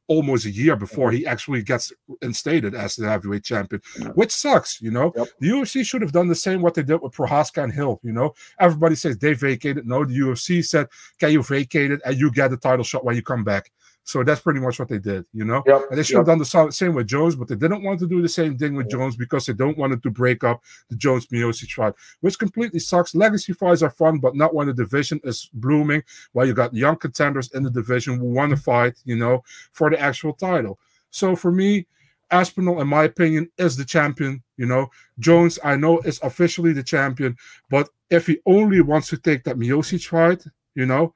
[0.07, 3.81] almost a year before he actually gets instated as the heavyweight champion,
[4.13, 4.79] which sucks.
[4.81, 5.29] You know, yep.
[5.39, 7.99] the UFC should have done the same what they did with Prochazka and Hill.
[8.03, 9.87] You know, everybody says they vacated.
[9.87, 10.87] No, the UFC said,
[11.19, 13.71] "Can you vacate it and you get the title shot when you come back?"
[14.09, 15.61] So that's pretty much what they did, you know.
[15.67, 16.21] Yep, and they should yep.
[16.21, 18.73] have done the same with Jones, but they didn't want to do the same thing
[18.73, 18.93] with yep.
[18.93, 22.79] Jones because they don't want it to break up the Jones Miocic fight, which completely
[22.79, 23.13] sucks.
[23.13, 26.01] Legacy fights are fun, but not when the division is blooming.
[26.31, 28.63] While you got young contenders in the division who want to mm-hmm.
[28.63, 29.43] fight, you know,
[29.73, 30.79] for the actual title.
[31.11, 31.85] So for me,
[32.31, 34.41] Aspinall, in my opinion, is the champion.
[34.57, 37.37] You know, Jones, I know, is officially the champion,
[37.69, 40.43] but if he only wants to take that Miocic fight,
[40.73, 41.13] you know,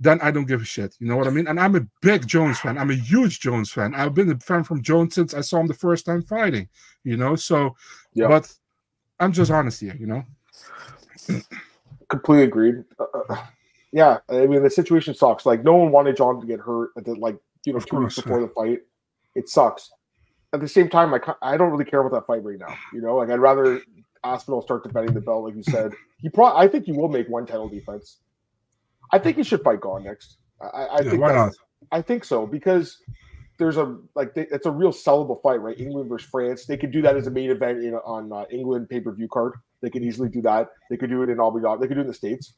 [0.00, 0.96] then I don't give a shit.
[1.00, 1.48] You know what I mean?
[1.48, 2.78] And I'm a big Jones fan.
[2.78, 3.94] I'm a huge Jones fan.
[3.94, 6.68] I've been a fan from Jones since I saw him the first time fighting.
[7.04, 7.74] You know, so
[8.14, 8.28] yeah.
[8.28, 8.52] but
[9.18, 9.96] I'm just honest here.
[9.98, 10.24] You know,
[12.08, 12.84] completely agreed.
[12.98, 13.36] Uh, uh,
[13.92, 15.46] yeah, I mean the situation sucks.
[15.46, 18.16] Like no one wanted Jon to get hurt at the like you know two weeks
[18.16, 18.80] before the fight.
[19.34, 19.90] It sucks.
[20.52, 22.74] At the same time, I I don't really care about that fight right now.
[22.92, 23.82] You know, like I'd rather
[24.22, 25.92] Aspinall start defending the belt, like you said.
[26.20, 28.18] He probably I think he will make one title defense.
[29.12, 30.38] I think he should fight Gane next.
[30.60, 31.54] I, I yeah, think why not?
[31.92, 32.98] I think so because
[33.58, 35.78] there's a like they, it's a real sellable fight, right?
[35.78, 36.66] England versus France.
[36.66, 39.28] They could do that as a main event in, on uh, England pay per view
[39.28, 39.54] card.
[39.80, 40.70] They could easily do that.
[40.90, 41.80] They could do it in Abu Dhabi.
[41.80, 42.54] They could do it in the states.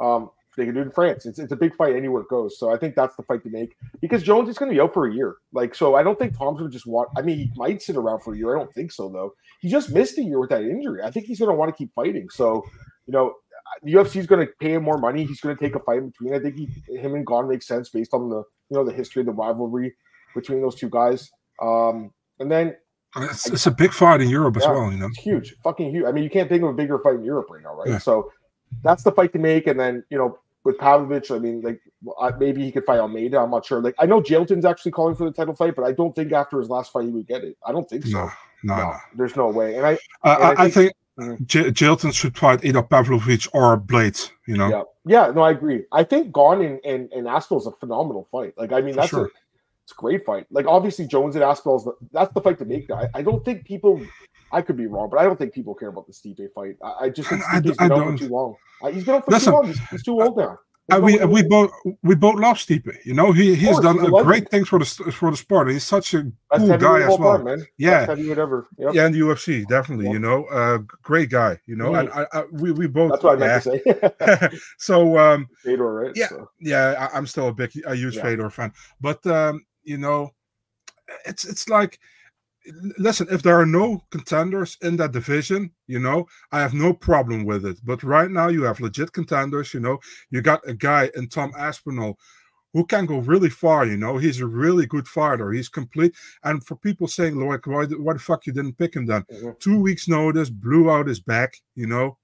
[0.00, 1.26] Um, they could do it in France.
[1.26, 2.58] It's, it's a big fight anywhere it goes.
[2.58, 4.94] So I think that's the fight to make because Jones is going to be out
[4.94, 5.36] for a year.
[5.52, 7.08] Like so, I don't think Tom's would just want.
[7.16, 8.56] I mean, he might sit around for a year.
[8.56, 9.34] I don't think so though.
[9.60, 11.02] He just missed a year with that injury.
[11.02, 12.28] I think he's going to want to keep fighting.
[12.30, 12.64] So
[13.06, 13.34] you know,
[13.82, 15.24] the UFC is going to pay him more money.
[15.24, 16.34] He's going to take a fight in between.
[16.34, 19.20] I think he, him and Gane makes sense based on the you know the history
[19.20, 19.94] of the rivalry
[20.34, 21.30] between those two guys.
[21.60, 22.10] Um,
[22.40, 22.76] and then
[23.16, 24.90] it's, it's, a big fight in Europe yeah, as well.
[24.90, 26.04] You know, it's huge, fucking huge.
[26.04, 27.88] I mean, you can't think of a bigger fight in Europe right now, right?
[27.88, 27.98] Yeah.
[27.98, 28.32] So
[28.82, 29.66] that's the fight to make.
[29.66, 31.80] And then you know, with Pavlovich, I mean, like
[32.38, 33.38] maybe he could fight Almeida.
[33.38, 33.80] I'm not sure.
[33.80, 36.58] Like I know Jailton's actually calling for the title fight, but I don't think after
[36.58, 37.56] his last fight he would get it.
[37.64, 38.18] I don't think so.
[38.18, 38.30] No,
[38.62, 38.96] no, no.
[39.14, 39.76] there's no way.
[39.76, 39.98] And I, and
[40.58, 41.46] I, I, think, think Mm.
[41.46, 44.68] J- Jailton should fight either Pavlovich or Blaydes, you know?
[44.68, 45.84] Yeah, yeah, no, I agree.
[45.92, 48.54] I think Gane and, and, and Aspinall is a phenomenal fight.
[48.56, 49.26] Like, I mean, that's sure.
[49.26, 49.30] a,
[49.84, 50.46] it's a great fight.
[50.50, 52.90] Like, obviously, Jones and Aspinall, is the, that's the fight to make.
[52.90, 54.00] I, I don't think people,
[54.50, 56.76] I could be wrong, but I don't think people care about the Stipe fight.
[56.82, 58.56] I, I just think Stipe's been out for too long.
[58.82, 59.66] Uh, he's been out for Listen, too long.
[59.66, 60.58] He's, he's too old now.
[60.92, 62.94] Uh, we we both we both love Stipe.
[63.06, 65.70] You know, he he's done great things for the for the sport.
[65.70, 67.42] He's such a cool guy as well.
[67.42, 67.64] man.
[67.78, 68.68] Yeah, whatever.
[68.76, 68.92] Yep.
[68.92, 70.06] Yeah, and the UFC definitely.
[70.06, 70.12] Yep.
[70.12, 71.58] You know, uh, great guy.
[71.64, 72.00] You know, mm.
[72.00, 73.12] and I, I, we we both.
[73.12, 74.58] That's what I meant to say.
[74.78, 76.12] so um, Fedor, right?
[76.14, 76.50] Yeah, so.
[76.60, 77.08] yeah.
[77.12, 78.22] I, am still a big a huge yeah.
[78.22, 78.70] Fedor fan,
[79.00, 80.34] but um, you know,
[81.24, 81.98] it's it's like
[82.98, 87.44] listen, if there are no contenders in that division, you know, I have no problem
[87.44, 87.78] with it.
[87.84, 89.74] But right now, you have legit contenders.
[89.74, 89.98] You know,
[90.30, 92.18] you got a guy in Tom Aspinall
[92.72, 93.86] who can go really far.
[93.86, 95.52] You know, he's a really good fighter.
[95.52, 96.14] He's complete.
[96.42, 99.50] And for people saying, "Like, why, why the fuck you didn't pick him then?" Mm-hmm.
[99.60, 101.54] Two weeks notice, blew out his back.
[101.74, 102.18] You know,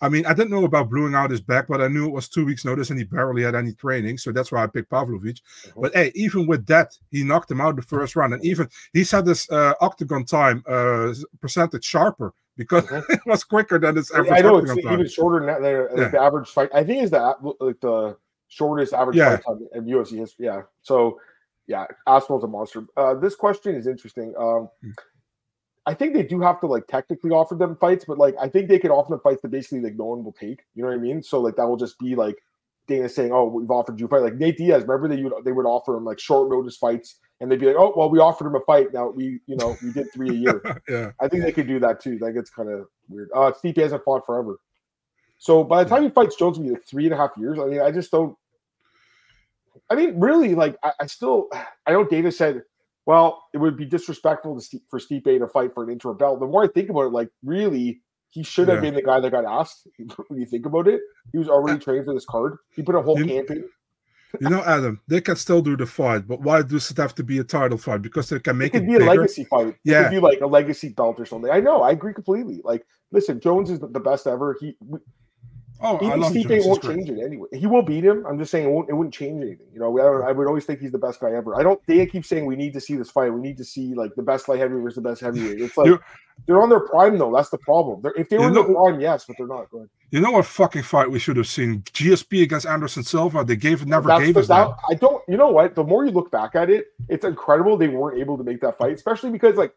[0.00, 2.28] I mean, I didn't know about blowing out his back, but I knew it was
[2.28, 4.18] two weeks' notice and he barely had any training.
[4.18, 5.40] So that's why I picked Pavlovich.
[5.66, 5.80] Mm-hmm.
[5.80, 8.34] But hey, even with that, he knocked him out the first round.
[8.34, 13.12] And even he said this uh, octagon time uh, percentage sharper because mm-hmm.
[13.12, 14.32] it was quicker than his average.
[14.32, 14.94] I know it's time.
[14.94, 15.62] even shorter than that.
[15.62, 16.08] Like yeah.
[16.08, 18.16] the average fight, I think, is the like the
[18.48, 19.36] shortest average yeah.
[19.36, 20.46] fight time in UFC history.
[20.46, 20.62] Yeah.
[20.82, 21.18] So,
[21.66, 22.84] yeah, Aspinall's a monster.
[22.96, 24.34] Uh, this question is interesting.
[24.36, 24.90] Um, mm-hmm
[25.86, 28.68] I think they do have to like technically offer them fights, but like I think
[28.68, 30.64] they could offer them fights that basically like no one will take.
[30.74, 31.22] You know what I mean?
[31.22, 32.38] So like that will just be like
[32.86, 35.52] Dana saying, "Oh, we've offered you a fight." Like Nate Diaz, remember they would they
[35.52, 38.46] would offer him like short notice fights, and they'd be like, "Oh, well, we offered
[38.46, 38.92] him a fight.
[38.94, 41.78] Now we, you know, we did three a year." yeah, I think they could do
[41.80, 42.18] that too.
[42.18, 43.30] Like it's kind of weird.
[43.34, 44.58] Uh, Stipe hasn't fought forever,
[45.38, 47.58] so by the time he fights Jones, will be like three and a half years.
[47.58, 48.36] I mean, I just don't.
[49.90, 51.48] I mean, really, like I, I still,
[51.86, 52.62] I know Dana said
[53.06, 56.40] well, it would be disrespectful to, for Stipe to fight for an interim belt.
[56.40, 58.90] The more I think about it, like really, he should have yeah.
[58.90, 59.86] been the guy that got asked.
[60.28, 61.00] When you think about it,
[61.32, 62.56] he was already trained for this card.
[62.74, 63.64] He put a whole you, camp in.
[64.40, 67.22] You know, Adam, they can still do the fight, but why does it have to
[67.22, 68.02] be a title fight?
[68.02, 69.04] Because they can make it, could it be bigger.
[69.04, 69.76] a legacy fight.
[69.84, 71.50] Yeah, it could be like a legacy belt or something.
[71.50, 72.60] I know, I agree completely.
[72.64, 74.56] Like, listen, Jones is the best ever.
[74.60, 74.76] He
[75.80, 76.66] Oh, Beating I love Stipe Jones.
[76.66, 77.48] won't change it anyway.
[77.52, 78.24] He will beat him.
[78.26, 79.66] I'm just saying it, won't, it wouldn't change anything.
[79.72, 81.56] You know, I, I would always think he's the best guy ever.
[81.56, 81.80] I don't.
[81.86, 83.32] They keep saying we need to see this fight.
[83.34, 85.60] We need to see like the best light heavyweight versus the best heavyweight.
[85.60, 86.00] It's like
[86.46, 87.32] they're on their prime though.
[87.34, 88.00] That's the problem.
[88.02, 89.68] They're, if they were in their prime, yes, but they're not.
[89.70, 89.90] Go ahead.
[90.10, 91.82] You know what fucking fight we should have seen?
[91.82, 93.44] GSP against Anderson Silva.
[93.44, 94.68] They gave never That's gave the- us that.
[94.68, 95.22] that- I don't.
[95.28, 95.74] You know what?
[95.74, 98.78] The more you look back at it, it's incredible they weren't able to make that
[98.78, 99.74] fight, especially because like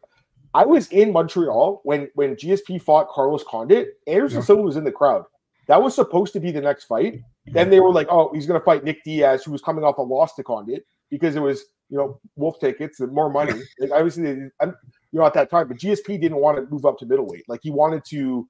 [0.53, 3.99] I was in Montreal when when GSP fought Carlos Condit.
[4.07, 4.45] Anderson Yeah.
[4.45, 5.25] Silva was in the crowd.
[5.67, 7.21] That was supposed to be the next fight.
[7.47, 9.97] Then they were like, "Oh, he's going to fight Nick Diaz, who was coming off
[9.97, 13.91] a loss to Condit because it was you know wolf tickets and more money." like
[13.91, 14.75] obviously, they, I'm,
[15.11, 17.45] you know, at that time, but GSP didn't want to move up to middleweight.
[17.47, 18.47] Like he wanted to.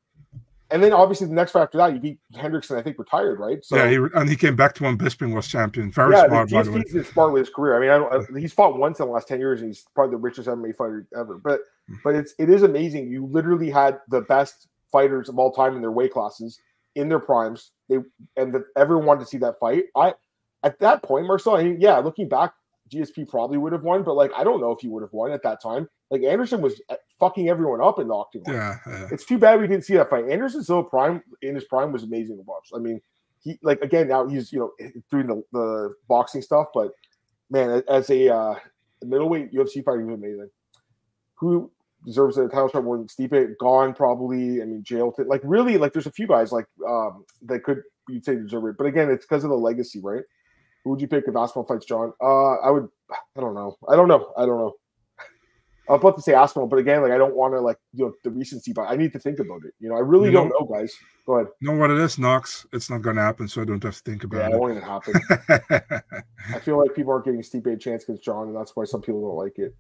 [0.70, 2.78] And then obviously the next fight after that, he beat Hendrickson.
[2.78, 3.64] I think retired, right?
[3.64, 5.94] So yeah, he, and he came back to when Bisping was champion.
[5.94, 6.84] Very yeah, smart, by the way.
[6.92, 7.78] Been smart with his career.
[7.78, 10.12] I mean, I don't, he's fought once in the last ten years, and he's probably
[10.12, 11.38] the richest MMA fighter ever.
[11.38, 11.96] But Hmm.
[12.04, 13.10] but it's it is amazing.
[13.10, 16.60] You literally had the best fighters of all time in their weight classes
[16.98, 17.72] in their primes.
[17.88, 17.98] They
[18.36, 19.86] and the, everyone wanted to see that fight.
[19.96, 20.14] I
[20.64, 21.56] at that point, Marcel.
[21.56, 22.54] I mean, yeah, looking back,
[22.92, 25.32] GSP probably would have won, but like I don't know if he would have won
[25.32, 25.88] at that time.
[26.10, 28.54] Like Anderson was uh, fucking everyone up in the octagon.
[28.54, 29.08] Yeah, yeah.
[29.12, 30.30] It's too bad we didn't see that fight.
[30.30, 32.70] Anderson Silva prime in his prime was amazing to watch.
[32.76, 33.02] I mean,
[33.40, 36.92] he like again now he's you know doing the, the boxing stuff, but
[37.50, 38.56] man, as a uh,
[39.04, 40.50] middleweight UFC fighter, he was amazing.
[41.36, 41.72] Who
[42.06, 43.32] deserves a title shot more than Stipe?
[43.60, 44.62] Gane probably.
[44.62, 45.14] I mean, jail.
[45.26, 48.78] Like really, like there's a few guys like um that could you'd say deserve it,
[48.78, 50.24] but again, it's because of the legacy, right?
[50.84, 52.14] Who would you pick if Aspinall fights Jon?
[52.22, 52.88] Uh, I would.
[53.12, 53.76] I don't know.
[53.90, 54.32] I don't know.
[54.38, 54.74] I don't know.
[55.90, 58.14] I'm about to say Aspinall, but again, like I don't want to like you know
[58.24, 59.74] the recency, but I need to think about it.
[59.80, 60.94] You know, I really You don't know- guys.
[61.26, 61.48] Go ahead.
[61.62, 62.66] You know what it is, Knox?
[62.72, 64.84] It's not gonna happen, so I don't have to think Yeah, about it won't even
[64.84, 65.14] happen.
[66.56, 69.02] I feel like people aren't giving Stipe a chance against Jon, and that's why some
[69.02, 69.76] people don't like it.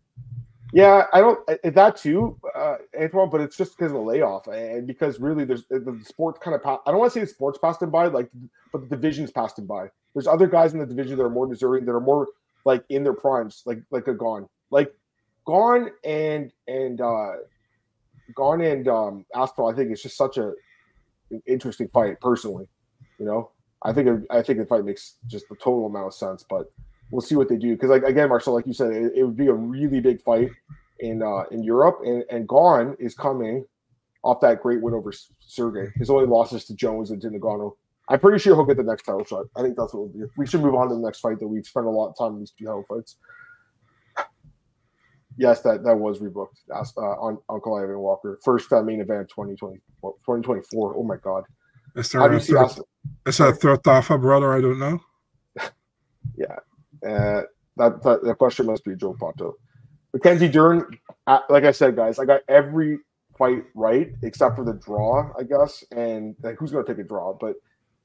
[0.73, 4.85] Yeah, I don't that too, uh, Antoine, but it's just because of the layoff and
[4.85, 6.61] because really there's the the sport kind of.
[6.65, 8.29] I don't want to say the sports passed him by, like,
[8.73, 9.87] but the divisions passed him by.
[10.13, 12.27] There's other guys in the division that are more deserving, that are more
[12.65, 14.93] like in their primes, like like a Gane, like
[15.47, 17.37] Gane and and uh
[18.35, 19.71] Gane and um Aspinall.
[19.71, 20.51] I think it's just such a
[21.31, 22.67] an interesting fight, personally.
[23.19, 23.51] You know,
[23.83, 26.69] I think I think the fight makes just the total amount of sense, but
[27.11, 27.73] we'll see what they do.
[27.73, 30.49] Because like again, Marcel, like you said, it, it would be a really big fight
[30.99, 33.65] in uh in Europe, and and Gane is coming
[34.23, 35.91] off that great win over Sergey.
[35.95, 37.73] His only losses to Jones and to Ngannou.
[38.09, 39.45] I'm pretty sure he'll get the next title shot.
[39.55, 40.29] I think that's what we'll do.
[40.37, 42.33] We should move on to the next fight that we've spent a lot of time
[42.33, 43.17] on these two title fights.
[45.37, 48.39] Yes, that, that was rebooked uh, on Ankalaev Walker.
[48.43, 50.95] First uh, main event 2020, 2024.
[50.97, 51.43] Oh my God.
[51.95, 52.81] is How there do a you see third,
[53.25, 54.53] is that a brother?
[54.53, 54.99] I don't know.
[57.07, 57.43] Uh,
[57.77, 59.53] that, that question must be Joe Pato.
[60.13, 60.97] Mackenzie Dern,
[61.49, 62.99] like I said, guys, I got every
[63.37, 65.83] fight right except for the draw, I guess.
[65.91, 67.33] And like, who's going to take a draw?
[67.33, 67.55] But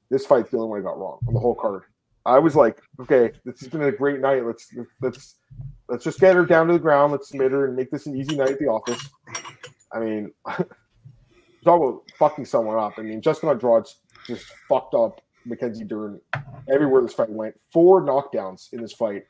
[0.09, 1.83] this fight's the only one I got wrong on the whole card.
[2.25, 4.45] I was like, okay, this has been a great night.
[4.45, 4.69] Let's
[5.01, 5.35] let's
[5.89, 7.11] let's just get her down to the ground.
[7.11, 9.09] Let's submit her and make this an easy night at the office.
[9.91, 10.67] I mean, talk
[11.65, 12.93] about fucking someone up.
[12.97, 16.19] I mean, just gonna draw it's just fucked up Mackenzie Dern
[16.69, 17.55] everywhere this fight went.
[17.71, 19.23] Four knockdowns in this fight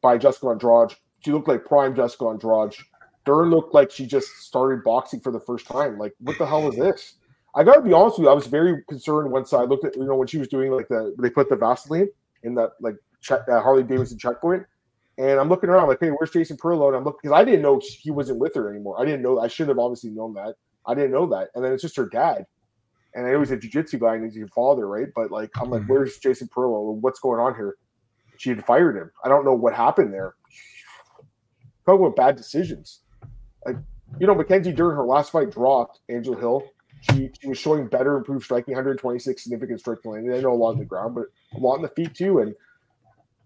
[0.00, 0.96] by Jessica Andrade.
[1.20, 2.74] She looked like prime Jessica Andrade.
[3.24, 5.98] Dern looked like she just started boxing for the first time.
[5.98, 7.14] Like, what the hell is this?
[7.54, 8.30] I gotta be honest with you.
[8.30, 10.88] I was very concerned once I looked at you know when she was doing like
[10.88, 12.08] the they put the Vaseline
[12.42, 14.64] in that like check, Harley Davidson checkpoint,
[15.18, 16.88] and I'm looking around like, hey, where's Jason Parillo?
[16.88, 19.00] And I'm looking because I didn't know he wasn't with her anymore.
[19.00, 19.38] I didn't know.
[19.38, 20.56] I should have obviously known that.
[20.86, 21.50] I didn't know that.
[21.54, 22.46] And then it's just her dad.
[23.14, 25.08] And I know he's a jujitsu guy and he's your father, right?
[25.14, 25.88] But like, I'm like, Mhm.
[25.88, 26.94] where's Jason Parillo?
[27.00, 27.76] What's going on here?
[28.38, 29.10] She had fired him.
[29.24, 30.34] I don't know what happened there.
[31.86, 33.02] Talk about bad decisions.
[33.64, 33.76] Like,
[34.18, 36.64] you know, Mackenzie during her last fight dropped Angel Hill.
[37.12, 40.32] She, she was showing better improved striking, 126 significant striking lane.
[40.32, 42.38] I know a lot on the ground, but a lot in the feet too.
[42.40, 42.54] And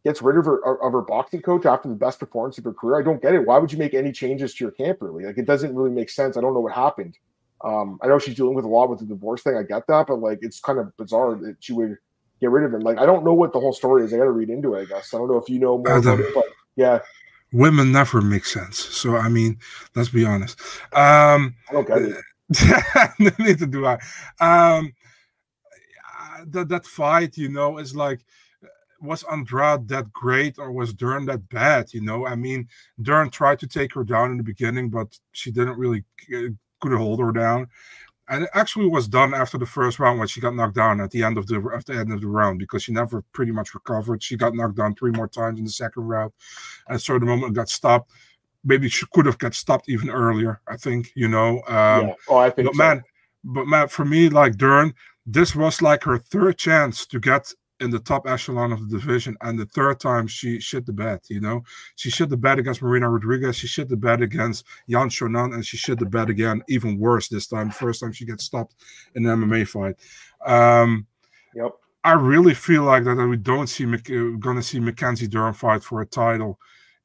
[0.04, 3.00] gets rid of her of her boxing coach after the best performance of her career.
[3.00, 3.44] I don't get it.
[3.44, 5.24] Why would you make any changes to your camp really?
[5.24, 6.36] Like it doesn't really make sense.
[6.36, 7.18] I don't know what happened.
[7.62, 9.56] Um, I know she's dealing with a lot with the divorce thing.
[9.56, 11.96] I get that, but like it's kind of bizarre that she would
[12.40, 12.80] get rid of him.
[12.80, 14.12] Like I don't know what the whole story is.
[14.12, 14.82] I got to read into it.
[14.82, 16.44] I guess I don't know if you know more I about it, but
[16.76, 17.00] yeah,
[17.52, 18.78] Women never make sense.
[18.78, 19.58] So I mean,
[19.94, 20.60] let's be honest.
[20.92, 22.18] Um, I don't get it.
[23.38, 23.94] neither do I.
[24.40, 24.92] Um,
[26.20, 28.20] uh, that that fight, you know, is like,
[29.00, 31.92] was Andrade that great or was Dern that bad?
[31.94, 32.68] You know, I mean,
[33.00, 36.92] Dern tried to take her down in the beginning, but she didn't really uh, could
[36.92, 37.68] hold her down.
[38.30, 41.10] And it actually was done after the first round when she got knocked down at
[41.10, 43.72] the end of the at the end of the round because she never pretty much
[43.74, 44.22] recovered.
[44.22, 46.32] She got knocked down three more times in the second round,
[46.88, 48.12] and so the moment got stopped,
[48.64, 50.60] maybe she could have got stopped even earlier.
[50.68, 51.62] I think you know.
[51.68, 52.14] Um, yeah.
[52.28, 52.78] Oh, I think but so.
[52.78, 53.04] man,
[53.44, 54.92] but man, for me, like Dern,
[55.24, 59.36] this was like her third chance to get in the top echelon of the division,
[59.42, 61.20] and the third time she shit the bed.
[61.28, 61.62] You know,
[61.96, 65.64] she shit the bed against Marina Rodriguez, she shit the bed against Yan Xiaonan, and
[65.64, 67.70] she shit the bed again, even worse this time.
[67.70, 68.74] First time she gets stopped
[69.14, 69.96] in an MMA fight.
[70.46, 71.06] Um,
[71.54, 71.72] yep.
[72.04, 75.82] I really feel like that we don't see uh, going to see Mackenzie Dern fight
[75.82, 76.58] for a title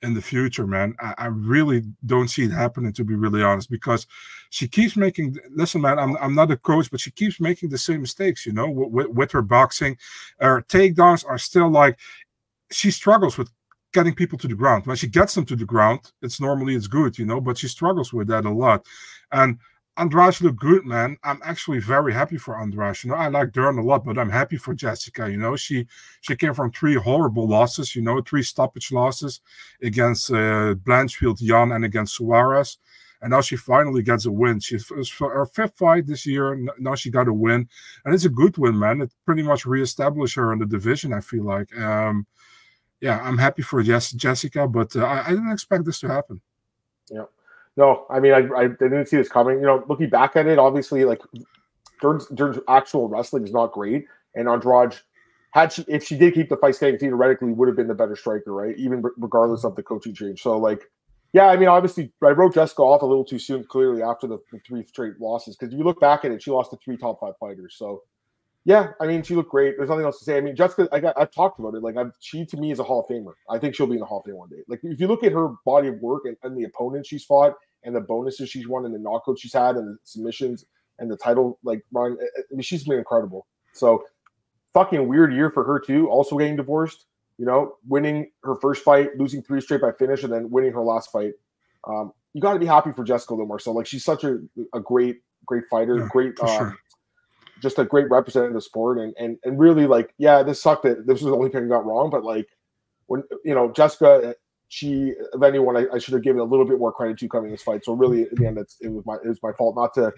[0.04, 0.96] in the future, man.
[1.00, 4.06] I, I, really don't see it happening, to be really honest, because
[4.50, 5.38] she keeps making.
[5.50, 8.46] Listen, man, I'm I'm not a coach, but she keeps making the same mistakes.
[8.46, 9.98] You know, with, with her boxing,
[10.39, 11.98] her takedowns are still like
[12.72, 13.50] she struggles with
[13.94, 14.86] getting people to the ground.
[14.86, 17.68] When she gets them to the ground, it's normally it's good, you know, but she
[17.68, 18.86] struggles with that a lot,
[19.32, 19.58] and
[19.96, 21.18] Andrade looked good, man.
[21.24, 23.04] I'm actually very happy for Andrade.
[23.04, 25.30] You know, I like Dern a lot, but I'm happy for Jessica.
[25.30, 25.88] You know, she
[26.22, 27.96] she came from three horrible losses.
[27.96, 29.42] You know, three stoppage losses
[29.84, 32.78] against uh, Blanchfield, Yan, and against Suarez.
[33.22, 34.60] And now she finally gets a win.
[34.60, 36.60] She's her fifth fight this year.
[36.80, 37.70] Now she got a win,
[38.04, 39.02] and it's a good win, man.
[39.02, 41.14] It pretty much reestablished her in the division.
[41.14, 42.26] I feel like, um,
[43.00, 46.42] yeah, I'm happy for Jess, Jessica, but uh, I, I didn't expect this to happen.
[47.10, 47.26] Yeah.
[47.76, 49.60] No, I mean, I, I didn't see this coming.
[49.60, 51.22] You know, looking back at it, obviously, like
[52.02, 52.28] Dern's,
[52.68, 54.06] actual wrestling is not great,
[54.36, 54.96] and Andrade
[55.52, 58.16] had she if she did keep the fight standing, theoretically would have been the better
[58.16, 58.78] striker, right?
[58.78, 60.42] Even regardless of the coaching change.
[60.42, 60.84] So, like,
[61.32, 64.38] yeah, I mean, obviously, I wrote Jessica off a little too soon, clearly after the,
[64.52, 66.98] the three straight losses, because if you look back at it, she lost to three
[66.98, 67.76] top five fighters.
[67.78, 68.04] So,
[68.65, 69.76] yeah, I mean, she looked great.
[69.78, 70.38] There's nothing else to say.
[70.38, 71.84] I mean, Jessica, I got, I've talked about it.
[71.84, 73.34] Like, I've, she to me is a Hall of Famer.
[73.49, 74.63] I think she'll be in the Hall of Fame one day.
[74.69, 77.56] Like, if you look at her body of work and, and the opponents she's fought
[77.84, 80.65] and the bonuses she's won and the knockouts she's had and the submissions
[80.99, 83.47] and the title like run, I mean, she's been incredible.
[83.73, 84.04] So,
[84.73, 86.10] fucking weird year for her too.
[86.10, 87.06] Also getting divorced.
[87.39, 90.82] You know, winning her first fight, losing three straight by finish, and then winning her
[90.82, 91.34] last fight.
[91.86, 93.60] Um, you got to be happy for Jessica Limar.
[93.60, 94.38] So, like, she's such a,
[94.71, 96.39] a great, great fighter, yeah, great.
[96.39, 96.78] Um, sure
[97.63, 100.84] just a great representative of the sport and and and really like yeah this sucked
[100.84, 102.47] that this was the only thing I got wrong but like
[103.08, 104.36] when you know Jessica
[104.73, 107.52] she of anyone I, I, should have given a little bit more credit to coming
[107.52, 107.86] this fight.
[107.86, 109.76] So really in the end it's, it was my it was my fault.
[109.76, 110.12] Not to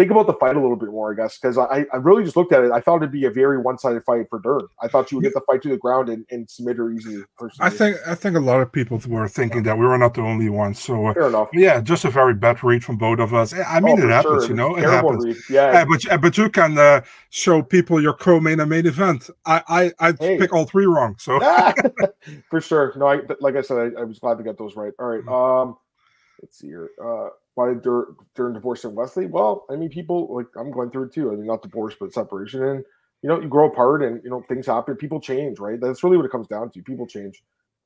[0.00, 2.36] think about the fight a little bit more, I guess, because I, I really just
[2.36, 2.72] looked at it.
[2.72, 4.66] I thought it'd be a very one sided fight for Dern.
[4.80, 7.22] I thought she would get the fight to the ground and, and submit her easily.
[7.36, 7.66] Personally.
[7.66, 10.22] I think I think a lot of people were thinking that we were not the
[10.22, 10.80] only ones.
[10.80, 11.50] So uh, fair enough.
[11.52, 13.52] Yeah, just a very bad read from both of us.
[13.52, 14.48] I mean, oh, it happens, sure.
[14.48, 15.24] you know, it happens.
[15.24, 15.36] Read.
[15.50, 19.28] Yeah, but but you can uh, show people your co-main and main event.
[19.44, 20.38] I I I hey.
[20.38, 21.16] pick all three wrong.
[21.18, 21.38] So
[22.50, 22.94] for sure.
[22.96, 24.92] No, I like I said, I, I was glad to get those right.
[24.98, 25.24] All right.
[25.24, 25.62] Mm.
[25.62, 25.76] Um,
[26.40, 26.90] let's see here.
[27.02, 27.28] Uh,
[27.60, 29.26] why during, during divorce and Wesley?
[29.26, 31.30] Well, I mean, people like I'm going through it too.
[31.30, 32.84] I mean, not divorce, but separation, and
[33.22, 34.96] you know, you grow apart, and you know, things happen.
[34.96, 35.78] People change, right?
[35.80, 36.82] That's really what it comes down to.
[36.82, 37.42] People change.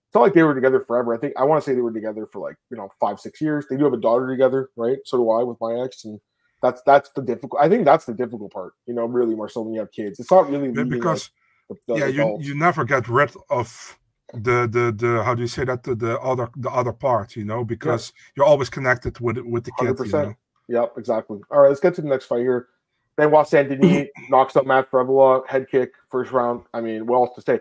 [0.07, 1.15] It's not like they were together forever.
[1.15, 3.41] I think I want to say they were together for like you know five, six
[3.41, 3.67] years.
[3.69, 4.99] They do have a daughter together, right?
[5.05, 6.21] So do I with my ex, and
[6.63, 7.61] that's that's the difficult.
[7.61, 8.75] I think that's the difficult part.
[8.87, 10.21] You know, really more so when you have kids.
[10.21, 11.31] It's not really because
[11.69, 13.99] like, the, the yeah, you you never get rid of
[14.33, 15.83] the the the how do you say that?
[15.83, 18.33] The, the other the other part you know because yeah.
[18.37, 20.07] you're always connected with with the kid 100%.
[20.07, 20.35] you know?
[20.69, 21.41] yep exactly.
[21.51, 22.69] All right let's get to the next fight here.
[23.17, 26.63] Benoit saint denis knocks out matt Frevola, head kick first round.
[26.73, 27.61] I mean what else to say?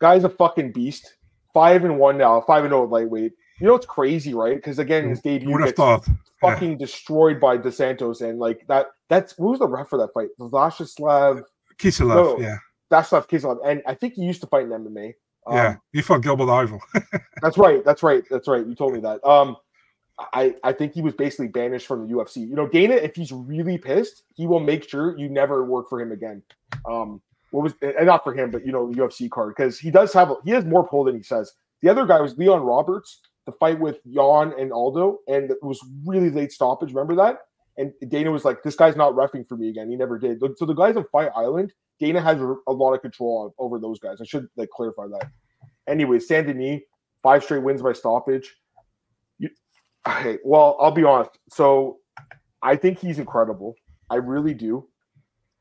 [0.00, 1.16] Guy's a fucking beast.
[1.52, 3.32] Five and one now five and oh lightweight.
[3.60, 4.56] You know it's crazy right?
[4.56, 6.08] Because again mm, his debut would have thought?
[6.40, 6.78] Fucking yeah.
[6.78, 10.28] destroyed by dos santos and like that that's who's the ref for that fight?
[10.40, 11.42] Vladislav
[11.78, 12.56] Kiselev, no, yeah.
[12.90, 15.14] That's not Kiselev and I think he used to fight in MMA
[15.50, 16.80] yeah, um, he fought Gilbert Yvel.
[17.42, 17.84] that's right.
[17.84, 18.24] That's right.
[18.30, 18.66] That's right.
[18.66, 19.24] You told me that.
[19.24, 19.56] Um,
[20.18, 22.36] I I think he was basically banished from the UFC.
[22.36, 26.00] You know, Dana, if he's really pissed, he will make sure you never work for
[26.00, 26.42] him again.
[26.88, 29.90] Um, what was and not for him, but you know, the UFC card because he
[29.90, 31.52] does have he has more pull than he says.
[31.82, 35.80] The other guy was Leon Roberts, the fight with Yan and Aldo, and it was
[36.04, 36.90] really late stoppage.
[36.90, 37.40] Remember that?
[37.76, 40.40] And Dana was like, "This guy's not refing for me again." He never did.
[40.56, 44.20] So the guys on Fight Island, Dana has a lot of control over those guys.
[44.20, 45.30] I should like clarify that.
[45.88, 46.80] Anyway, Saint Denis,
[47.22, 48.56] five straight wins by stoppage.
[49.38, 49.50] You,
[50.06, 51.30] okay, well, I'll be honest.
[51.50, 51.98] So
[52.62, 53.74] I think he's incredible.
[54.10, 54.88] I really do.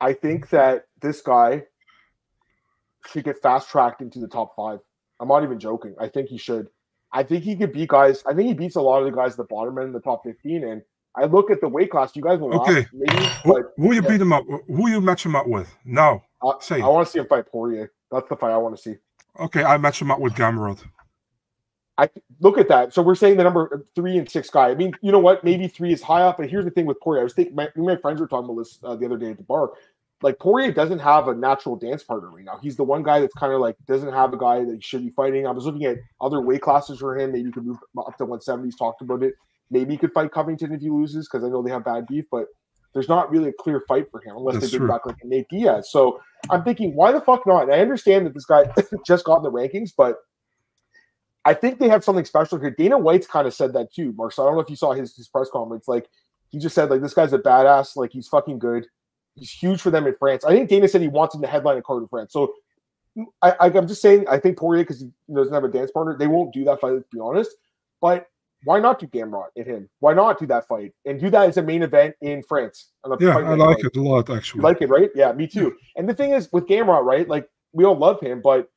[0.02, 1.64] I think that this guy
[3.08, 4.80] should get fast tracked into the top five.
[5.20, 5.96] I'm not even joking.
[6.00, 6.68] I think he should.
[7.12, 8.24] I think he could beat guys.
[8.26, 10.00] I think he beats a lot of the guys at the bottom end in the
[10.00, 10.64] top 15.
[10.64, 10.82] And
[11.16, 12.16] I look at the weight class.
[12.16, 12.86] You guys will okay.
[12.92, 14.10] Maybe, who, who you yeah.
[14.10, 14.44] beat him up?
[14.68, 15.74] Who you match him up with?
[15.86, 16.82] No, uh, say.
[16.82, 17.92] I want to see him fight Poirier.
[18.12, 18.96] That's the fight I want to see.
[19.40, 20.84] Okay, I match him up with Gamrot.
[21.98, 22.10] I
[22.40, 22.94] look at that.
[22.94, 24.70] So we're saying the number three and six guy.
[24.70, 25.44] I mean, you know what?
[25.44, 26.38] Maybe three is high up.
[26.38, 27.22] But here's the thing with Poirier.
[27.22, 29.38] I was thinking my, my friends were talking about this uh, the other day at
[29.38, 29.72] the bar.
[30.22, 32.58] Like Poirier doesn't have a natural dance partner right now.
[32.62, 35.04] He's the one guy that's kind of like doesn't have a guy that he should
[35.04, 35.46] be fighting.
[35.46, 37.34] I was looking at other weight classes for him.
[37.34, 38.78] Maybe you could move up to 170s.
[38.78, 39.36] Talked about it.
[39.72, 42.26] Maybe he could fight Covington if he loses because I know they have bad beef.
[42.32, 42.46] But
[42.94, 45.48] there's not really a clear fight for him unless That's they bring back like Nate
[45.50, 45.90] Diaz.
[45.92, 47.64] So I'm thinking, why the fuck not?
[47.64, 48.66] And I understand that this guy
[49.06, 50.18] just got in the rankings, but
[51.46, 52.72] I think they have something special here.
[52.72, 54.32] Dana White's kind of said that too, Mark.
[54.32, 55.88] So I don't know if you saw his, his press conference.
[55.88, 56.08] Like
[56.50, 57.96] he just said, like this guy's a badass.
[57.96, 58.86] Like he's fucking good.
[59.36, 60.46] He's huge for them in France.
[60.46, 62.32] I think Dana said he wants him to headline a card in France.
[62.32, 62.54] So
[63.42, 66.16] I, I, I'm just saying, I think Poirier because he doesn't have a dance partner,
[66.18, 66.94] they won't do that fight.
[66.94, 67.52] Let's be honest.
[68.00, 68.28] But
[68.64, 69.90] why not do Gamrot in him?
[70.00, 72.92] Why not do that fight and do that as a main event in France?
[73.20, 73.86] Yeah, I like fight?
[73.86, 74.60] it a lot actually.
[74.60, 75.10] You like it, right?
[75.16, 75.76] Yeah, me too.
[75.96, 77.28] And the thing is with Gamrot, right?
[77.28, 78.70] Like we all love him, but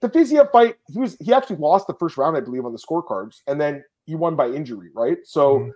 [0.00, 2.78] the Fiziev fight, he was he actually lost the first round, I believe, on the
[2.78, 5.18] scorecards, and then he won by injury, right?
[5.24, 5.72] So Mhm.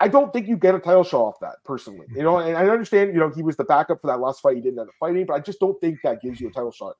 [0.00, 2.06] I don't think you get a title shot off that personally.
[2.14, 4.56] You know, and I understand, you know, he was the backup for that last fight.
[4.56, 6.72] He didn't end up fighting, but I just don't think that gives you a title
[6.72, 6.96] shot.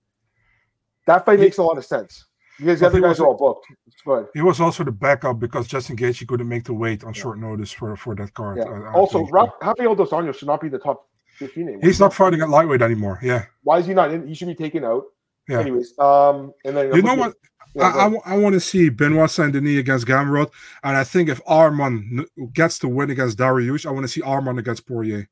[1.06, 2.26] That fight makes a lot of sense
[2.60, 3.66] because the But other he guys was- are all booked.
[4.06, 4.26] Ahead.
[4.34, 7.70] He was also the backup because Justin Gaethje couldn't make the weight on short notice
[7.72, 8.58] for for that card.
[8.58, 8.64] Yeah.
[8.64, 9.26] I- I also.
[9.26, 11.06] Ra- Rafael Dos Anjos should not be the top
[11.36, 11.80] 15 anymore.
[11.82, 13.18] he's not fighting at lightweight anymore.
[13.22, 14.26] Yeah, Why is he not in?
[14.26, 15.04] He should be taken out.
[15.48, 15.60] Yeah.
[15.60, 17.34] Anyways, um, and then you know what?
[17.74, 20.50] Yeah, go I, I, want to see Benoit Saint Denis against Gamrot,
[20.82, 24.58] and I think if Arman gets the win against Dariush, I want to see Arman
[24.58, 25.28] against Poirier.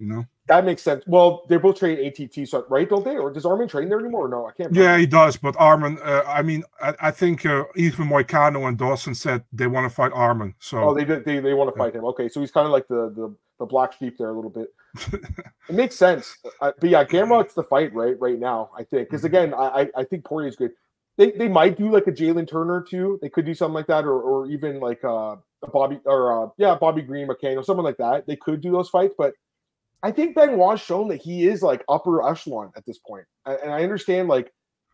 [0.00, 0.26] You know?
[0.48, 1.04] That makes sense.
[1.06, 3.18] Well, they're both training ATT, so right, don't they?
[3.18, 4.28] Or does Arman train there anymore?
[4.28, 4.74] No, I can't.
[4.74, 5.36] Yeah, he does.
[5.36, 9.66] But Arman, uh, I mean, I, I think uh, even Moicano and Dawson said they
[9.66, 10.54] want to fight Arman.
[10.58, 11.26] So Oh, they did.
[11.26, 12.04] They, they want to fight him.
[12.06, 14.68] Okay, so he's kind of like the the, the black sheep there a little bit.
[15.68, 16.34] it makes sense.
[16.62, 18.70] Uh, but yeah, Gamrot's the fight right right now.
[18.76, 20.72] I think because again, I I, I think Poirier's good.
[21.18, 23.18] They, they might do like a Jalin Turner too.
[23.20, 26.48] They could do something like that, or, or even like uh, a Bobby or uh,
[26.56, 28.26] yeah, Bobby Green, McCain, or someone like that.
[28.26, 29.34] They could do those fights, but
[30.02, 33.24] I think Benoit's shown that he is like upper echelon at this point.
[33.46, 34.50] And, I understand like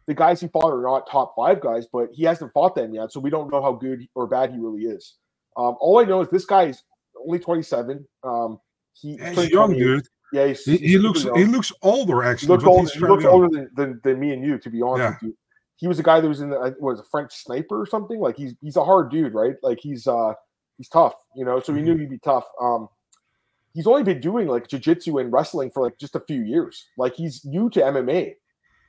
[0.07, 3.13] the guys he fought are not top five guys, but he hasn't fought them yet,
[3.13, 5.15] so we don't know how good or bad he really is.
[5.57, 6.83] Um, all I know is this guy is
[7.25, 8.07] only 27.
[8.25, 8.59] Um,
[8.95, 10.07] he, he's young, dude.
[10.33, 11.37] Yeah, he's, He, he's he looks young.
[11.39, 12.49] he looks older He actually.
[12.49, 12.91] looks but older.
[12.93, 15.09] He looks older than, than, than me and you, to be honest Yeah.
[15.11, 15.37] with you.
[15.79, 18.19] He was a guy that was in the uh, was a French sniper or something.
[18.19, 19.55] Like he's he's a hard dude, right?
[19.63, 20.33] Like he's uh
[20.79, 21.61] he's tough, you know.
[21.61, 21.87] So we Mm-hmm.
[21.93, 22.47] knew he'd be tough.
[22.61, 22.89] Um,
[23.77, 26.87] he's only been doing like jujitsu and wrestling for like just a few years.
[26.97, 28.35] Like he's new to MMA.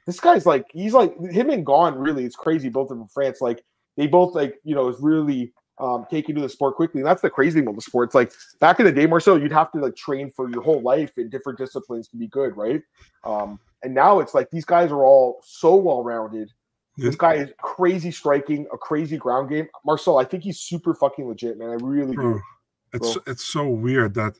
[0.06, 1.96] This guy's like he's like him and Gane.
[1.96, 2.70] Really, it's crazy.
[2.70, 3.42] Both of them from France.
[3.42, 3.62] Like
[3.98, 7.02] they both like you know is really um taken to the sport quickly.
[7.02, 8.08] And that's the crazy thing about the sport.
[8.08, 8.32] It's like
[8.62, 11.30] back in the day, Marcel, you'd have to like train for your whole life in
[11.30, 12.82] different disciplines to be good, right?
[13.26, 16.50] Um, and now it's like these guys are all so well rounded.
[17.00, 19.68] This guy is crazy striking, a crazy ground game.
[19.86, 21.70] Marcel, I think he's super fucking legit, man.
[21.70, 22.42] I really Bro, do.
[22.94, 23.24] it's Bro.
[23.28, 24.40] it's so weird that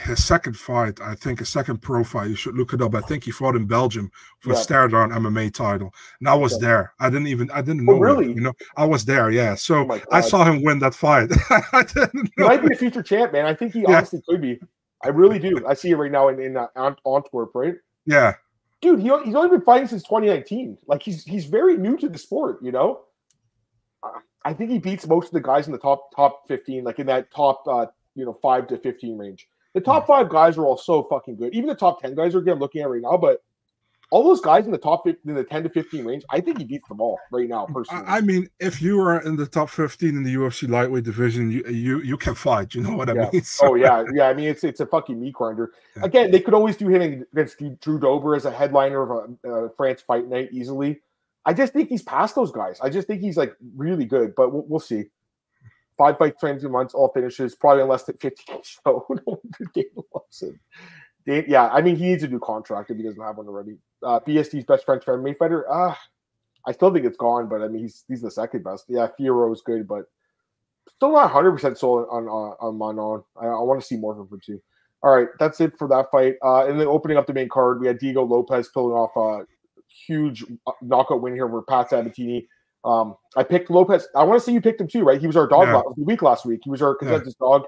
[0.00, 2.94] his second fight, I think his second pro fight, you should look it up.
[2.94, 4.58] I think he fought in Belgium for Yeah.
[4.58, 5.92] a stare down MMA title.
[6.20, 6.94] And I was there.
[6.98, 7.98] I didn't even I didn't Oh, know.
[7.98, 8.32] it, really?
[8.32, 9.54] you know, I was there, yeah.
[9.54, 11.30] So Oh I saw him win that fight.
[11.50, 13.44] I didn't He might be a future champ, man.
[13.44, 13.98] I think he Yeah.
[13.98, 14.58] honestly could be.
[15.04, 15.66] I really do.
[15.66, 17.74] I see it right now in, in uh, Antwerp, right?
[18.06, 18.34] Yeah.
[18.80, 20.78] Dude, he, he's only been fighting since 2019.
[20.86, 23.02] Like he's he's very new to the sport, you know.
[24.44, 27.06] I think he beats most of the guys in the top top 15, like in
[27.06, 29.48] that top uh, you know five to 15 range.
[29.74, 31.54] The top five guys are all so fucking good.
[31.54, 32.52] Even the top 10 guys are good.
[32.54, 33.42] I'm looking at right now, but
[34.10, 36.58] all those guys in the top 15, in the 10 to 15 range, I think
[36.58, 38.04] he beats them all right now, personally.
[38.06, 41.64] I, mean, if you are in the top 15 in the UFC lightweight division, you
[41.66, 42.74] you, you can fight.
[42.74, 43.30] You know what I Yeah.
[43.32, 43.42] mean?
[43.44, 44.28] So- oh yeah, yeah.
[44.28, 45.72] I mean, it's it's a fucking meat grinder.
[45.96, 46.02] Yeah.
[46.04, 49.68] Again, they could always do him against Drew Dober as a headliner of a uh,
[49.78, 51.00] France fight night easily.
[51.46, 52.78] I just think he's past those guys.
[52.82, 55.04] I just think he's like really good, but we'll, we'll see.
[56.18, 58.44] Five trends in months, all finishes, probably less than 50
[58.84, 59.40] So No.
[61.26, 63.76] Dan- yeah, I mean, he needs a new contract if he doesn't have one already.
[64.02, 65.64] Uh, BSD's best French MMA fighter.
[65.70, 65.98] Ah,
[66.66, 68.86] I still think it's Gane, but I mean, he's he's the second best.
[68.88, 70.04] Yeah, Fiorot is good, but
[70.88, 73.22] still not 100 percent sold on on on Manon.
[73.40, 74.60] I, I want to see more of him too.
[75.04, 76.36] All right, that's it for that fight.
[76.44, 79.46] Uh, and then opening up the main card, we had Diego Lopes pulling off a
[80.06, 82.48] huge uh, knockout win here over Pat Sabatini.
[82.84, 84.08] Um, I picked Lopes.
[84.16, 85.20] I want to say you picked him too, right?
[85.20, 85.76] He was our dog Yeah.
[85.76, 86.60] la- of the week last week.
[86.64, 87.64] He was our consensus dog.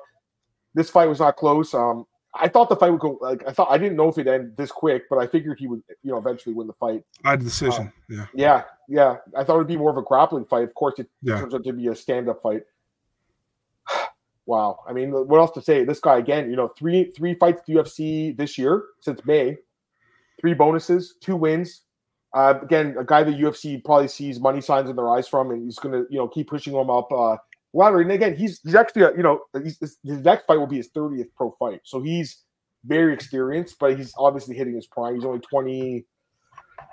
[0.74, 1.72] This fight was not close.
[1.72, 2.04] Um,
[2.34, 3.70] I thought the fight would go like I thought.
[3.70, 6.18] I didn't know if it'd end this quick, but I figured he would, you know,
[6.18, 7.04] eventually win the fight.
[7.24, 7.92] I had a decision.
[8.08, 8.26] yeah.
[8.34, 9.16] Yeah, yeah.
[9.36, 10.64] I thought it'd be more of a grappling fight.
[10.64, 11.38] Of course, it Yeah.
[11.38, 12.62] turns out to be a stand-up fight.
[14.46, 14.80] wow.
[14.88, 15.84] I mean, what else to say?
[15.84, 16.50] This guy again.
[16.50, 19.56] You know, three three fights the UFC this year since May.
[20.40, 21.82] Three bonuses, two wins.
[22.35, 25.64] Uh, again, a guy that UFC probably sees money signs in their eyes from, and
[25.64, 27.37] he's gonna you know keep pushing him up uh,
[27.72, 28.01] ladder.
[28.01, 30.76] And again, he's he's actually a, you know he's, his his next fight will be
[30.76, 32.43] his thirtieth pro fight, so he's
[32.85, 35.14] very experienced, but he's obviously hitting his prime.
[35.14, 36.05] He's only twenty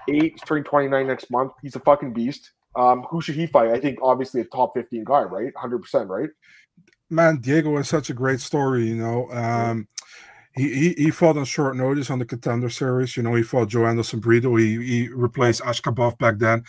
[0.09, 1.53] eight, he's turning twenty nine next month.
[1.61, 2.51] He's a fucking beast.
[2.75, 3.69] Um, who should he fight?
[3.69, 5.51] I think obviously a top fifteen guy, right?
[5.57, 6.29] Hundred percent, right?
[7.11, 8.85] man, Diego is such a great story.
[8.85, 9.87] You know, um,
[10.55, 13.15] he, he he fought on short notice on the contender series.
[13.15, 14.55] You know, he fought Joanderson Brito.
[14.55, 16.63] He he replaced Ashkabov back then.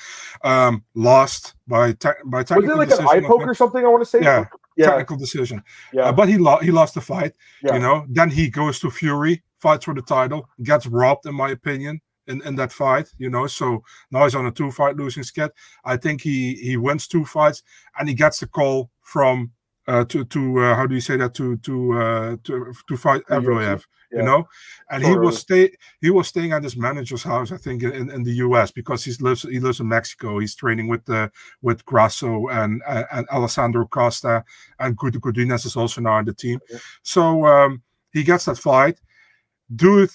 [0.45, 3.85] Um, lost by te- by technical Was it like an eye poke or something?
[3.85, 4.23] I want to say.
[4.23, 4.47] Yeah.
[4.77, 4.87] Yeah.
[4.87, 5.63] Technical decision.
[5.93, 6.05] Yeah.
[6.05, 6.65] Uh, but he lost.
[6.65, 7.35] He lost the fight.
[7.63, 7.75] Yeah.
[7.75, 8.07] You know.
[8.09, 12.41] Then he goes to Fury, fights for the title, gets robbed, in my opinion, in,
[12.47, 13.09] in that fight.
[13.19, 13.47] You know.
[13.49, 15.51] So now he's on a two fight losing skid.
[15.85, 17.63] I think he he wins two fights,
[17.99, 19.51] and he gets the call from
[19.87, 23.23] uh, to to uh, how do you say that to to uh, to to fight
[23.31, 23.85] Evloev.
[24.11, 24.19] yeah.
[24.19, 24.47] You know,
[24.91, 25.71] and he was stay
[26.03, 28.71] he was staying at his manager's house, I think, in, in the U.S.
[28.71, 30.39] because he lives he lives in Mexico.
[30.39, 31.31] He's training with the
[31.63, 34.45] with Grasso and and, and Alessandro Costa
[34.79, 36.61] and Godinez is also now in the team.
[36.71, 36.79] Yeah.
[37.03, 39.01] So um, he gets that fight.
[39.75, 40.11] Dude,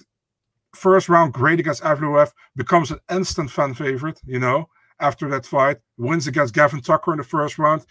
[0.75, 4.21] first round great against Evloev, becomes an instant fan favorite.
[4.27, 7.83] You know, after that fight, wins against Gavin Tucker in the first round.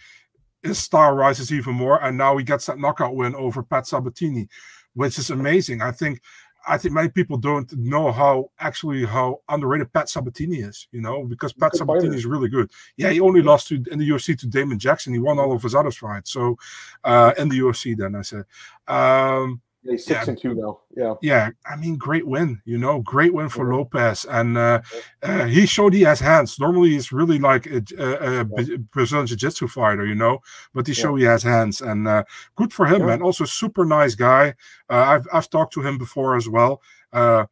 [0.63, 4.47] His star rises even more, and now he gets that knockout win over Pat Sabatini,
[4.93, 5.81] which is amazing.
[5.81, 6.21] I think
[6.67, 11.23] I think many people don't know how actually how underrated Pat Sabatini is, you know,
[11.23, 12.17] because Pat Good Sabatini fighter.
[12.17, 12.69] is really good.
[12.97, 15.13] Yeah, he only lost to in the UFC to Damon Jackson.
[15.13, 16.31] He won all of his other fights.
[16.31, 16.57] So
[17.03, 18.45] uh in the UFC then I said.
[18.87, 20.25] Um Yeah, six Yeah.
[20.27, 20.79] and two now.
[20.95, 21.13] Yeah.
[21.21, 24.81] yeah, I mean, great win, you know, great win for Lopes, and uh,
[25.23, 26.59] uh, he showed he has hands.
[26.59, 30.39] Normally, he's really like a, a, a Bra- Brazilian jiu-jitsu fighter, you know,
[30.73, 31.01] but he Yeah.
[31.03, 32.23] showed he has hands, and uh,
[32.55, 33.05] good for him, Yeah.
[33.07, 33.21] man.
[33.21, 34.55] Also, super nice guy.
[34.89, 36.81] Uh, I've I've talked to him before as well.
[37.13, 37.45] Uh,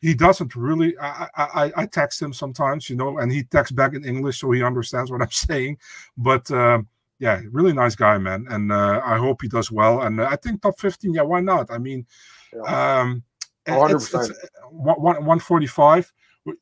[0.00, 0.96] he doesn't really.
[0.98, 4.40] I, I I- I text him sometimes, you know, and he texts back in English,
[4.40, 5.78] so he understands what I'm saying.
[6.16, 6.88] But um,
[7.18, 10.02] yeah, really nice guy, man, and uh, I hope he does well.
[10.02, 11.70] And uh, I think top 15, yeah, why not?
[11.70, 12.06] I mean,
[12.66, 13.22] um,
[13.66, 14.30] A it's, it's
[14.70, 16.12] one, 145.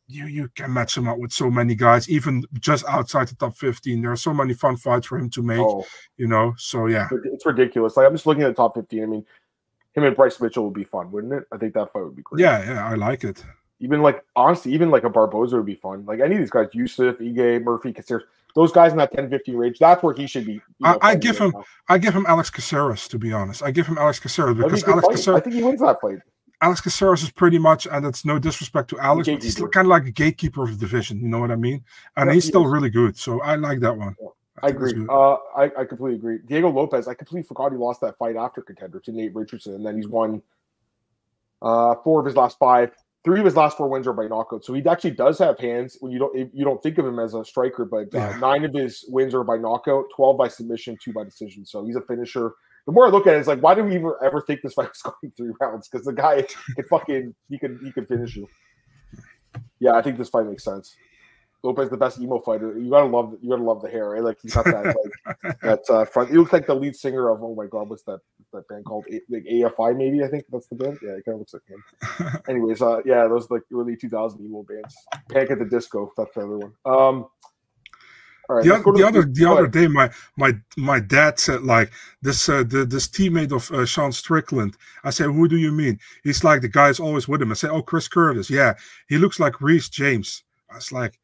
[0.08, 3.56] You you can match him up with so many guys, even just outside the top
[3.56, 4.02] 15.
[4.02, 5.84] There are so many fun fights for him to make, Oh,
[6.16, 6.54] you know.
[6.58, 7.96] So yeah, it's ridiculous.
[7.96, 9.02] Like I'm just looking at the top 15.
[9.02, 9.24] I mean,
[9.92, 11.44] him and Bryce Mitchell would be fun, wouldn't it?
[11.52, 12.40] I think that fight would be great.
[12.40, 13.44] yeah, yeah, I like it.
[13.78, 16.04] Even like honestly, even like a Barboza would be fun.
[16.04, 18.24] Like any of these guys, Yusuff, Ige, Murphy, Caceres,
[18.56, 20.54] those guys in that 10-15 range, that's where he should be.
[20.54, 21.64] you I- know, I fighting give him- now.
[21.88, 23.62] I give him Alex Caceres to be honest.
[23.62, 25.34] I give him Alex Caceres because Alex fight.
[25.36, 26.18] I think he wins that fight.
[26.62, 29.88] Alex Caceres is pretty much, and it's no disrespect to Alex, but he's kind of
[29.88, 31.20] like a gatekeeper of the division.
[31.20, 31.84] You know what I mean?
[32.16, 32.72] And Yeah, he's he still is.
[32.72, 33.16] really good.
[33.18, 34.16] So I like that one.
[34.62, 35.06] I think it's agree.
[35.10, 36.38] Uh, I, I completely agree.
[36.46, 39.84] Diego Lopes, I completely forgot he lost that fight after contender to Nate Richardson, and
[39.84, 40.40] then he's won
[41.60, 42.90] uh, four of his last five.
[43.26, 44.64] Three of his last four wins are by knockout.
[44.64, 47.34] So he actually does have hands when you don't you don't think of him as
[47.34, 48.38] a striker, but uh, Yeah.
[48.38, 51.66] nine of his wins are by knockout, twelve by submission, two by decision.
[51.66, 52.52] So he's a finisher.
[52.86, 54.74] The more I look at it, it's like, why do we ever ever think this
[54.74, 55.88] fight was going three rounds?
[55.88, 56.42] Because the guy
[56.76, 58.46] can fucking he can he can finish you.
[59.80, 60.94] Yeah, I think this fight makes sense.
[61.66, 62.78] Lopes the best emo fighter.
[62.78, 64.22] You gotta love you gotta love the hair, right?
[64.22, 64.94] Like he's got that
[65.42, 66.30] like that uh, front.
[66.30, 68.20] He looks like the lead singer of oh my god, what's that
[68.52, 69.04] that band called?
[69.10, 70.98] A- like AFI maybe I think that's the band.
[71.02, 72.40] Yeah, it kind of looks like him.
[72.48, 74.94] Anyways, uh, yeah, those like early 2000 emo bands.
[75.30, 76.12] Panic at the Disco.
[76.16, 76.72] That's the other one.
[76.84, 77.26] Um,
[78.48, 79.72] all right, the, let's go oth- to the other the go other ahead.
[79.72, 81.90] day my my my dad said like
[82.22, 85.98] this uh, the, this teammate of uh, Sean Strickland I said who do you mean
[86.22, 88.74] he's like the guy's always with him I said oh Chris Curtis yeah
[89.08, 91.18] he looks like Reece James I was like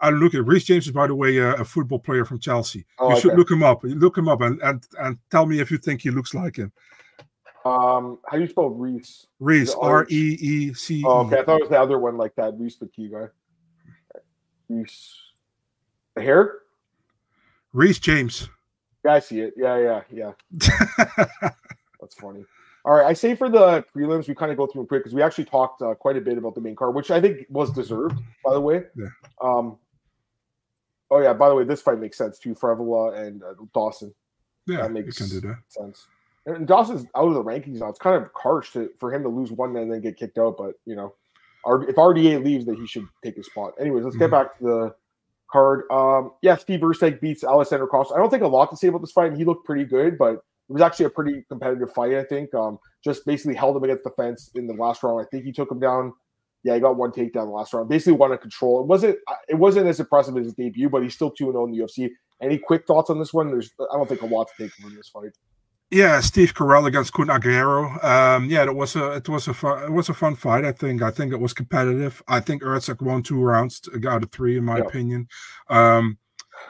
[0.00, 2.86] I look at Reece James is by the way uh, a football player from Chelsea
[2.98, 5.70] Oh, you should look him up look him up and, and and tell me if
[5.70, 6.72] you think he looks like him
[7.64, 9.26] Um, how do you spell Reese?
[9.40, 10.06] Reece R?
[10.08, 12.54] E E C E Oh, okay, I thought it was the other one like that
[12.58, 13.26] Reese the key guy.
[14.68, 15.32] Reese,
[16.14, 16.58] the hair.
[17.72, 18.48] Reece James
[19.04, 19.54] Yeah, I see it.
[19.56, 20.32] Yeah, yeah, yeah.
[22.00, 22.44] That's funny.
[22.84, 25.14] All right, I say for the prelims, we kind of go through them quick because
[25.14, 27.70] we actually talked uh, quite a bit about the main card, which I think was
[27.72, 28.84] deserved, by the way.
[28.96, 29.08] Yeah.
[29.42, 29.76] Um.
[31.10, 31.32] Oh yeah.
[31.32, 32.54] By the way, this fight makes sense too.
[32.54, 34.14] Frevola and uh, Dawson
[34.66, 36.06] yeah That makes- that sense.
[36.46, 37.88] And Dawson's out of the rankings now.
[37.88, 40.56] It's kind of harsh to, for him to lose one and then get kicked out.
[40.56, 41.14] But you know,
[41.66, 43.74] if RDA leaves, that he should take his spot.
[43.78, 44.32] Anyways, let's get Mhm.
[44.32, 44.94] back to the
[45.50, 45.82] card.
[45.90, 48.14] Um, yeah, Steve Erceg beats Alessandro Costa.
[48.14, 49.34] I don't think a lot to say about this fight.
[49.34, 52.14] He looked pretty good, but it was actually a pretty competitive fight.
[52.14, 52.54] I think.
[52.54, 55.20] Um, just basically held him against the fence in the last round.
[55.20, 56.12] I think he took him down.
[56.64, 57.88] Yeah, he got one takedown the last round.
[57.88, 58.80] Basically, wanted control.
[58.80, 59.16] It wasn't.
[59.48, 62.10] It wasn't as impressive as his debut, but he's still two zero in the UFC.
[62.42, 63.48] Any quick thoughts on this one?
[63.50, 63.70] There's.
[63.92, 65.30] I don't think a lot to take from this fight.
[65.90, 68.04] Yeah, Steve Carell against Kun Aguero.
[68.04, 70.64] Um, yeah, it was a it was a fun it was a fun fight.
[70.64, 72.22] I think I think it was competitive.
[72.28, 74.84] I think Erceg won two rounds out of three, in my Yeah.
[74.84, 75.28] opinion.
[75.70, 76.18] Um,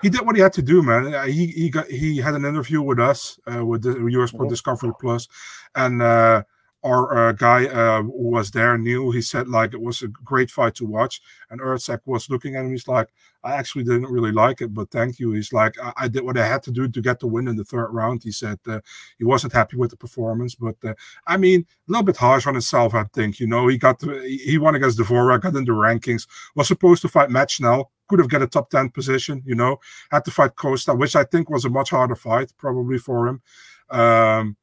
[0.03, 1.13] he did what he had to do, man.
[1.15, 4.47] Uh, He he got he had an interview with us uh, with the US Sport
[4.47, 4.51] Mhm.
[4.51, 5.27] Discovery Plus,
[5.75, 6.43] and uh,
[6.85, 9.11] our uh, guy uh, who was there knew.
[9.11, 11.21] He said like it was a great fight to watch,
[11.51, 12.71] and Erceg was looking at him.
[12.71, 13.09] He's like,
[13.45, 15.33] I actually didn't really like it, but thank you.
[15.33, 17.57] He's like, I, I did what I had to do to get the win in
[17.57, 18.23] the third round.
[18.23, 18.81] He said uh,
[19.19, 20.95] he wasn't happy with the performance, but uh,
[21.27, 22.95] I mean, a little bit harsh on himself.
[22.95, 26.27] I think you know he got the, he won against Dvorak, got in the rankings,
[26.55, 29.79] was supposed to fight Matt Schnell, could have got a top 10 position, you know,
[30.11, 33.43] had to fight Costa, which I think was a much harder fight probably for him.
[33.91, 34.57] Um,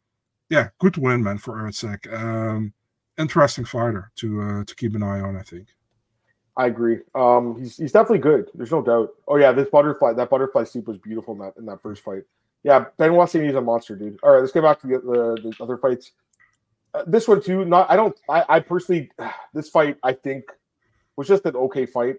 [0.50, 2.12] yeah, good win, man, for Erceg.
[2.14, 2.74] Um,
[3.18, 5.68] interesting fighter to uh, to keep an eye on, I think.
[6.58, 7.00] I agree.
[7.14, 8.50] Um, he's he's definitely good.
[8.54, 9.10] There's no doubt.
[9.28, 12.24] Oh yeah, this butterfly that butterfly soup was beautiful in that in that first fight.
[12.64, 14.18] Yeah, Ben Benoit he's a monster, dude.
[14.24, 16.12] All right, let's get back to the the, the other fights.
[16.93, 17.66] Uh, this one too.
[17.66, 18.18] Not I don't.
[18.30, 19.12] I, I personally
[19.54, 20.46] this fight I think
[21.18, 22.18] was just an okay fight.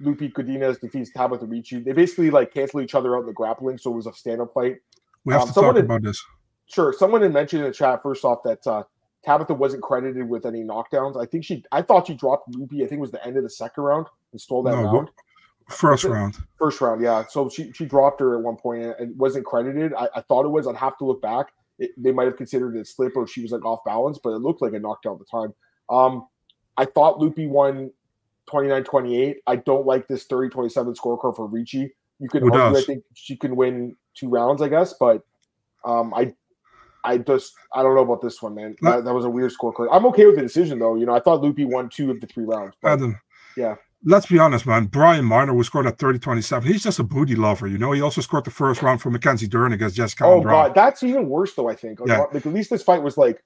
[0.00, 1.80] Loopy Godinez defeats Tabatha Ricci.
[1.80, 4.40] They basically like cancel each other out in the grappling, so it was a stand
[4.40, 4.76] up fight.
[5.24, 6.24] We have um, to talk about this.
[6.66, 6.92] Sure.
[6.92, 8.84] Someone had mentioned in the chat first off that uh,
[9.26, 11.20] Tabatha wasn't credited with any knockdowns.
[11.20, 12.84] I think she, I thought she dropped Loopy.
[12.84, 15.10] I think it was the end of the second round and stole that no, round.
[15.68, 16.36] First round.
[16.58, 17.24] First round, yeah.
[17.28, 19.94] So she she dropped her at one point and wasn't credited.
[19.94, 20.66] I, I thought it was.
[20.66, 21.52] I'd have to look back.
[21.78, 24.30] It, they might have considered it a slip or she was like off balance, but
[24.30, 25.54] it looked like a knockdown at the time.
[25.88, 26.26] Um,
[26.76, 27.90] I thought Loopy won
[28.48, 29.36] 29-28.
[29.46, 31.92] I don't like this 30-27 scorecard for Ricci.
[32.20, 35.22] You can argue, I think she can win two rounds, I guess, but
[35.84, 36.32] um, I
[37.04, 38.76] I just I don't know about this one, man.
[38.80, 39.88] That, that, was a weird scorecard.
[39.92, 40.96] I'm okay with the decision though.
[40.96, 42.74] You know, I thought Loopy won two of the three rounds.
[42.80, 43.20] But, Adam,
[43.56, 43.76] yeah.
[44.06, 44.86] Let's be honest, man.
[44.86, 47.66] Brian Minor, who scored at 30-27, he's just a booty lover.
[47.66, 50.26] You know, he also scored the first round for Mackenzie Dern against Jessica.
[50.26, 50.52] Oh Andrade.
[50.52, 51.68] god, that's even worse though.
[51.68, 52.00] I think.
[52.00, 52.24] Like, yeah.
[52.32, 53.42] like at least this fight was like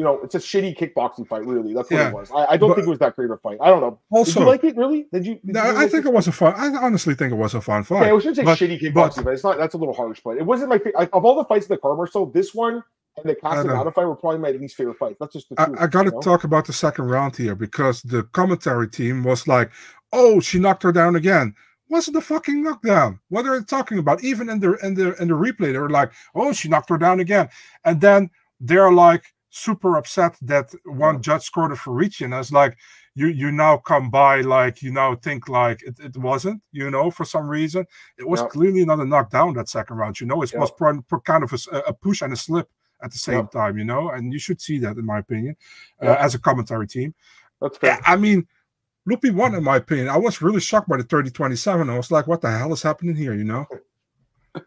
[0.00, 1.44] you know, it's a shitty kickboxing fight.
[1.44, 2.08] Really, that's what yeah.
[2.08, 2.30] it was.
[2.30, 3.58] I, I don't but, think it was that great of a fight.
[3.60, 3.98] I don't know.
[4.10, 4.76] Also, did you like it?
[4.78, 5.06] Really?
[5.12, 5.34] Did you?
[5.44, 6.54] Did no, you I think it was a fun.
[6.56, 8.06] I honestly think it was a fun fight.
[8.06, 9.58] Yeah, I shouldn't say but, shitty kickboxing, but, but, it's not.
[9.58, 10.22] That's a little harsh.
[10.24, 11.10] But it wasn't my favorite.
[11.12, 12.24] of all the fights in the card, Marcel.
[12.24, 12.82] This one
[13.18, 15.16] and the Castaneda fight were probably my least favorite fight.
[15.20, 16.20] That's just the truth, I, I got to you know?
[16.20, 19.70] talk about the second round here because the commentary team was like,
[20.14, 21.54] "Oh, she knocked her down again."
[21.88, 23.18] What's the fucking knockdown?
[23.30, 24.22] What are they talking about?
[24.22, 26.98] Even in the in the in the replay, they were like, "Oh, she knocked her
[26.98, 27.48] down again,"
[27.84, 28.30] and then
[28.60, 31.20] they're like super upset that one yeah.
[31.20, 32.78] judge scored it for Ricci, and I was like,
[33.14, 37.10] "You you now come by like you now think like it, it wasn't, you know,
[37.10, 37.86] for some reason
[38.16, 38.46] it was yeah.
[38.48, 40.20] clearly not a knockdown that second round.
[40.20, 40.60] You know, it yeah.
[40.60, 40.72] was
[41.24, 42.68] kind of a, a push and a slip
[43.02, 43.50] at the same yep.
[43.50, 45.56] time, you know, and you should see that, in my opinion,
[46.02, 47.14] uh, as a commentary team.
[47.60, 47.98] That's fair.
[48.04, 48.46] I mean,
[49.06, 50.08] Loopy won, in my opinion.
[50.08, 51.88] I was really shocked by the 30 27.
[51.88, 53.66] I was like, what the hell is happening here, you know?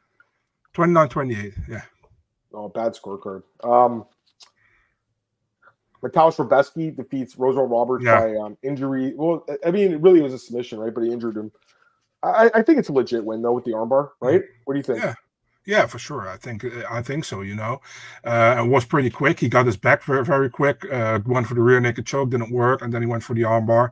[0.74, 1.82] 29 28, yeah.
[2.54, 3.44] Oh, bad scorecard.
[3.64, 4.06] Um,
[6.04, 8.20] Mateusz Rebecki defeats Roosevelt Roberts yeah.
[8.20, 9.14] by um, injury.
[9.16, 10.94] Well, I mean, it really was a submission, right?
[10.94, 11.52] But he injured him.
[12.22, 14.42] I, I think it's a legit win though with the armbar, right?
[14.66, 15.00] What do you think?
[15.00, 15.16] Yeah,
[15.66, 16.28] yeah, for sure.
[16.28, 17.42] I think I think so.
[17.42, 17.82] You know,
[18.24, 19.40] uh, it was pretty quick.
[19.40, 20.86] He got his back very very quick.
[20.92, 23.42] Uh, went for the rear naked choke, didn't work, and then he went for the
[23.42, 23.92] armbar.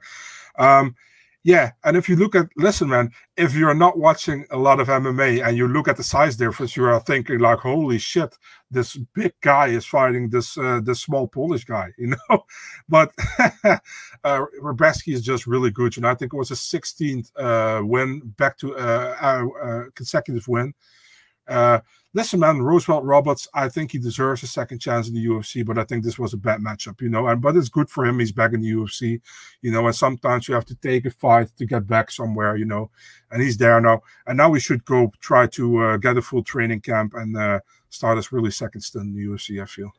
[0.57, 0.95] Um,
[1.43, 4.89] yeah, and if you look at listen, man, if you're not watching a lot of
[4.89, 8.37] MMA and you look at the size difference, you are thinking like, holy shit,
[8.69, 12.45] this big guy is fighting this uh, this small Polish guy, you know.
[12.87, 13.11] but
[14.23, 15.99] uh, Rebecki is just really good.
[15.99, 20.47] Know, I think it was a 16th uh, win, back to uh, uh, uh consecutive
[20.47, 20.75] win.
[22.13, 25.77] Listen, man, Roosevelt Roberts, I think he deserves a second chance in the UFC, but
[25.77, 27.27] I think this was a bad matchup, you know.
[27.27, 28.19] And but it's good for him.
[28.19, 29.21] He's back in the UFC,
[29.61, 29.87] you know.
[29.87, 32.91] And sometimes you have to take a fight to get back somewhere, you know.
[33.31, 34.01] And he's there now.
[34.27, 37.61] And now we should go try to uh, get a full training camp and uh,
[37.89, 39.61] start his really second stint in the UFC.
[39.61, 39.91] I feel.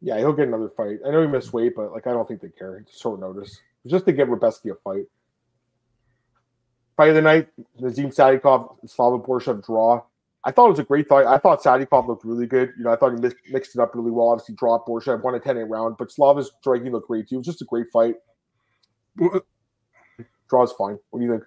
[0.00, 0.98] Yeah, he'll get another fight.
[1.04, 2.76] I know he missed weight, but like I don't think they care.
[2.76, 5.06] It's short notice, just to give Rebecki a fight.
[6.96, 7.48] Fight of the night:
[7.80, 10.02] Nazim Sadykhov, Slava Borshchev draw.
[10.46, 11.26] I thought it was a great fight.
[11.26, 12.72] I thought Sadykhov looked really good.
[12.78, 14.28] You know, I thought he mixed, mixed it up really well.
[14.28, 17.34] Obviously, dropped Borshchev, won a 10 8 round, but Slava's striking looked great too.
[17.34, 18.14] It was just a great fight.
[19.16, 19.40] Well,
[20.48, 20.98] Draw's fine.
[21.10, 21.42] What do you think?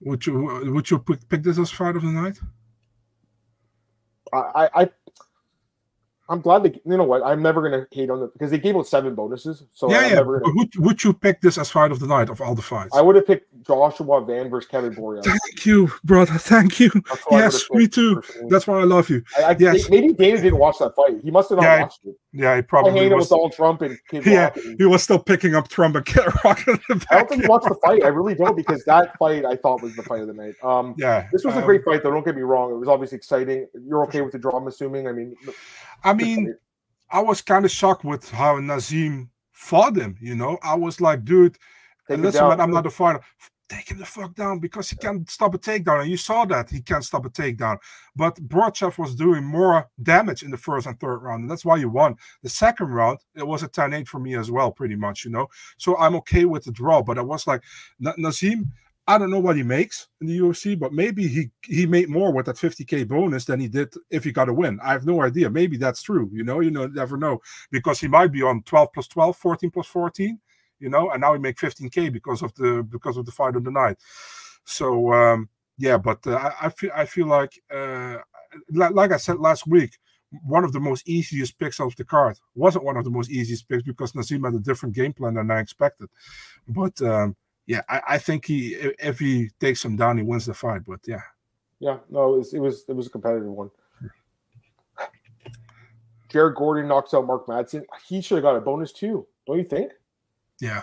[0.00, 2.38] Would you would you pick this as fight of the night?
[4.34, 4.90] I, I
[6.28, 6.80] I'm glad they.
[6.84, 7.22] You know what?
[7.22, 9.64] I'm never gonna hate on it because they gave out seven bonuses.
[9.74, 10.14] So yeah, I'm yeah.
[10.16, 12.96] Gonna, would, would you pick this as fight of the night of all the fights?
[12.96, 15.22] I would have picked Joshua Van versus Kevin Borja.
[15.22, 16.34] Thank you, brother.
[16.34, 16.90] Thank you.
[17.30, 18.16] Yes, me too.
[18.16, 18.48] Personally.
[18.50, 19.22] That's why I love you.
[19.38, 19.90] I, I, yes.
[19.90, 21.20] Maybe Dana didn't watch that fight.
[21.22, 22.16] He must have not yeah, watched it.
[22.32, 23.24] Yeah, he probably was.
[23.24, 26.24] with Donald Trump and Kid yeah, and, he was still picking up Trump and Kid
[26.44, 26.60] Rock.
[26.66, 26.78] I
[27.10, 28.02] don't think he watched the fight.
[28.02, 30.54] I really don't because that fight I thought was the fight of the night.
[30.62, 32.10] Um, yeah, this was um, a great fight though.
[32.10, 32.72] Don't get me wrong.
[32.72, 33.68] It was obviously exciting.
[33.86, 35.06] You're okay with the draw, I'm assuming.
[35.06, 35.36] I mean,
[36.04, 36.54] I mean.
[37.10, 40.16] I was kind of shocked with how Nazim fought him.
[40.20, 41.56] You know, I was like, dude,
[42.08, 43.20] listen, man, I'm not a fighter.
[43.68, 46.02] take him the fuck down because he can't stop a takedown.
[46.02, 47.78] And you saw that he can't stop a takedown.
[48.16, 51.42] But Borshchev was doing more damage in the first and third round.
[51.42, 52.16] And that's why he won.
[52.42, 55.30] The second round, it was a 10 8 for me as well, pretty much, you
[55.30, 55.48] know.
[55.76, 57.02] So I'm okay with the draw.
[57.02, 57.62] But I was like,
[58.00, 58.72] Nazim,
[59.06, 62.32] I don't know what he makes in the UFC, but maybe he he made more
[62.32, 64.80] with that 50k bonus than he did if he got a win.
[64.82, 65.50] I have no idea.
[65.50, 66.30] Maybe that's true.
[66.32, 67.40] You know, you know, never know
[67.70, 70.40] because he might be on 12 plus 12, 14 plus 14
[70.84, 73.64] you know, and now he make 15k because of the because of the fight of
[73.64, 73.96] the night.
[74.64, 75.48] So um,
[75.78, 78.18] yeah, but uh, I, I, feel I feel like uh,
[78.70, 79.98] like, like I said last week,
[80.42, 83.68] one of the most easiest picks of the card wasn't one of the most easiest
[83.68, 86.08] picks because Nazim had a different game plan than I expected.
[86.68, 87.36] But um,
[87.66, 90.82] yeah, I, I, think he if he takes him down, he wins the fight.
[90.86, 91.22] But yeah,
[91.80, 93.70] yeah, no, it was it was, it was a competitive one.
[96.28, 97.84] Jared Gordon knocks out Mark Madsen.
[98.08, 99.92] He should have got a bonus too, don't you think?
[100.60, 100.82] Yeah.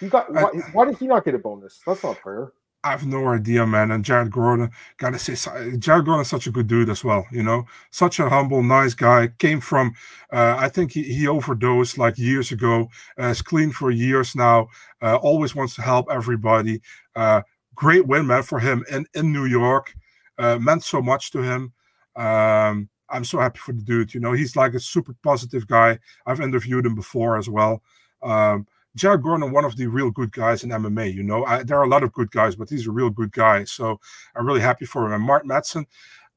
[0.00, 1.80] You got why, I, why, did he not get a bonus?
[1.86, 2.52] That's not fair.
[2.86, 3.90] I have no idea, man.
[3.90, 5.34] And Jared Gordon, gotta say,
[5.76, 7.26] Jared Gordon is such a good dude as well.
[7.32, 9.26] You know, such a humble, nice guy.
[9.38, 9.92] Came from,
[10.32, 12.88] uh, I think he, he overdosed like years ago.
[13.18, 14.68] Uh, is clean for years now.
[15.02, 16.80] Uh, always wants to help everybody.
[17.16, 17.42] Uh,
[17.74, 19.92] great win, man, for him in in New York.
[20.38, 21.72] Uh, meant so much to him.
[22.14, 24.14] Um, I'm so happy for the dude.
[24.14, 25.98] You know, he's like a super positive guy.
[26.24, 27.82] I've interviewed him before as well.
[28.22, 31.14] Um, Jared Gordon, one of the real good guys in MMA.
[31.14, 33.30] You know, I, there are a lot of good guys, but he's a real good
[33.30, 33.64] guy.
[33.64, 34.00] So
[34.34, 35.12] I'm really happy for him.
[35.12, 35.84] And Mark Madsen,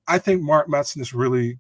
[0.07, 1.57] I think Mark Madsen is really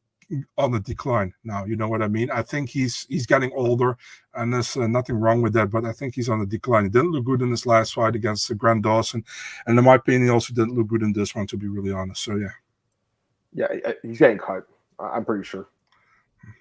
[0.57, 1.65] on the decline now.
[1.65, 2.29] You know what I mean?
[2.29, 3.97] I think he's he's getting older,
[4.35, 5.71] and there's uh, nothing wrong with that.
[5.71, 6.83] But I think he's on the decline.
[6.83, 9.23] He didn't look good in his last fight against uh, Grant Dawson,
[9.65, 11.47] and in my opinion, he also didn't look good in this one.
[11.47, 12.49] To be really honest, so yeah.
[13.51, 14.67] Yeah, he's getting cut.
[14.99, 15.67] I'm pretty sure.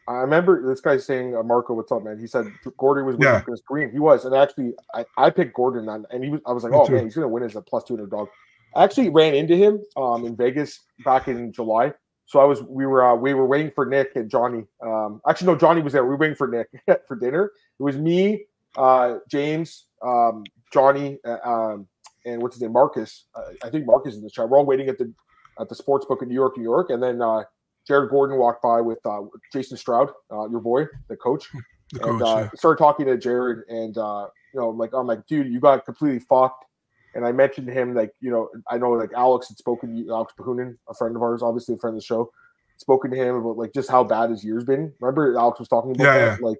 [0.06, 2.46] I remember this guy saying, uh, "Marco, what's up, man?" He said
[2.78, 3.54] Gordon was winning yeah.
[3.66, 3.90] Green.
[3.90, 6.40] He was, and actually, I, I picked Gordon, on, and he was.
[6.46, 6.94] I was like, Me "Oh too.
[6.94, 8.28] man, he's gonna win as a plus two hundred dog."
[8.74, 11.92] I actually ran into him um, in Vegas back in July.
[12.26, 14.66] So I was, we were, uh, we were waiting for Nick and Johnny.
[14.82, 16.04] Um, actually, no, Johnny was there.
[16.04, 16.68] We were waiting for Nick
[17.08, 17.52] for dinner.
[17.80, 18.44] It was me,
[18.76, 21.88] uh, James, um, Johnny, uh, um,
[22.26, 23.24] and what's his name, Marcus.
[23.34, 24.48] Uh, I think Marcus is in the chat.
[24.48, 25.12] We're all waiting at the
[25.58, 27.44] at the sports book in New York, New York, and then uh,
[27.88, 31.48] Jared Gordon walked by with uh, Jason Stroud, uh, your boy, the coach,
[31.92, 32.50] the coach and uh, yeah.
[32.54, 33.66] started talking to Jared.
[33.68, 36.66] And uh, you know, like I'm like, dude, you got completely fucked.
[37.14, 40.12] And I mentioned to him like, you know, I know like Alex had spoken to
[40.12, 42.30] Alex Bahunin, a friend of ours, obviously a friend of the show,
[42.76, 44.92] spoken to him about like just how bad his year's been.
[45.00, 46.40] Remember Alex was talking about yeah, that?
[46.40, 46.46] Yeah.
[46.46, 46.58] Like,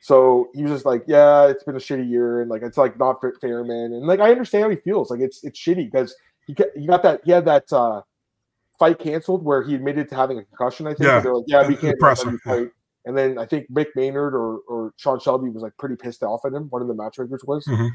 [0.00, 2.98] so he was just like, yeah, it's been a shitty year, and like it's like
[2.98, 3.92] not fair, man.
[3.92, 5.10] And like I understand how he feels.
[5.10, 6.16] Like it's it's shitty because
[6.46, 8.00] he he got that he had that uh
[8.80, 10.88] fight canceled where he admitted to having a concussion.
[10.88, 12.70] I think yeah, they're like, yeah, we can't fight.
[13.04, 16.44] And then I think Mick Maynard or or Sean Shelby was like pretty pissed off
[16.44, 16.64] at him.
[16.70, 17.64] One of the matchmakers was.
[17.66, 17.86] Mm-hmm.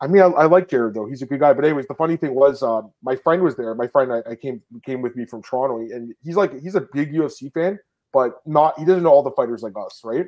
[0.00, 1.52] I mean, I, I, like Jared though; he's a good guy.
[1.52, 3.72] But anyways, the funny thing was, uh, my friend was there.
[3.76, 6.80] My friend, I, I, came came with me from Toronto, and he's like, he's a
[6.80, 7.78] big UFC fan,
[8.12, 10.26] but not he doesn't know all the fighters like us, right?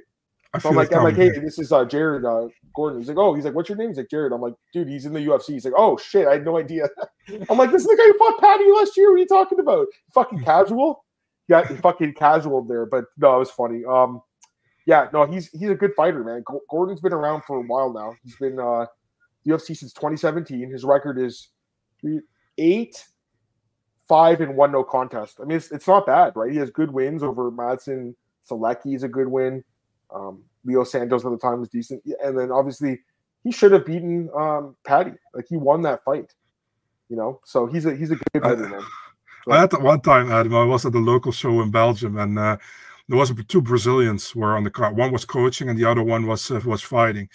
[0.61, 3.01] So I'm like, I'm like, hey, this is uh, Jared uh, Gordon.
[3.01, 3.89] He's like, oh, he's like, what's your name?
[3.89, 4.33] He's like, Jared.
[4.33, 5.55] I'm like, dude, he's in the UFC.
[5.55, 6.89] He's like, oh shit, I had no idea.
[7.51, 9.11] I'm like, this is the guy who fought Paddy last year.
[9.11, 9.87] What are you talking about?
[10.13, 10.45] Fucking hmm.
[10.45, 11.05] casual.
[11.49, 12.87] Yeah, fucking casual there.
[12.87, 13.85] But no, it was funny.
[13.85, 14.23] Um,
[14.87, 16.45] yeah, no, he's he's a good fighter, man.
[16.71, 18.15] Gordon's been around for a while now.
[18.23, 18.87] He's been uh
[19.47, 20.71] UFC since 2017.
[20.71, 21.49] His record is
[22.59, 23.05] eight,
[24.09, 25.39] five, and one no contest.
[25.41, 26.51] I mean, it's, it's not bad, right?
[26.51, 28.15] He has good wins over Madsen.
[28.49, 29.65] Solecki is a good win.
[30.15, 33.01] Um, Leo Santos at the time was decent, and then obviously
[33.43, 35.13] he should have beaten um, Paddy.
[35.35, 36.33] Like he won that fight,
[37.09, 37.41] you know.
[37.45, 38.83] So he's a he's a good fighter, man.
[39.49, 40.55] I had one time, Adam.
[40.55, 42.57] I was at the local show in Belgium, and uh,
[43.09, 44.93] there was two Brazilians were on the car.
[44.93, 47.29] One was coaching, and the other one was uh, was fighting.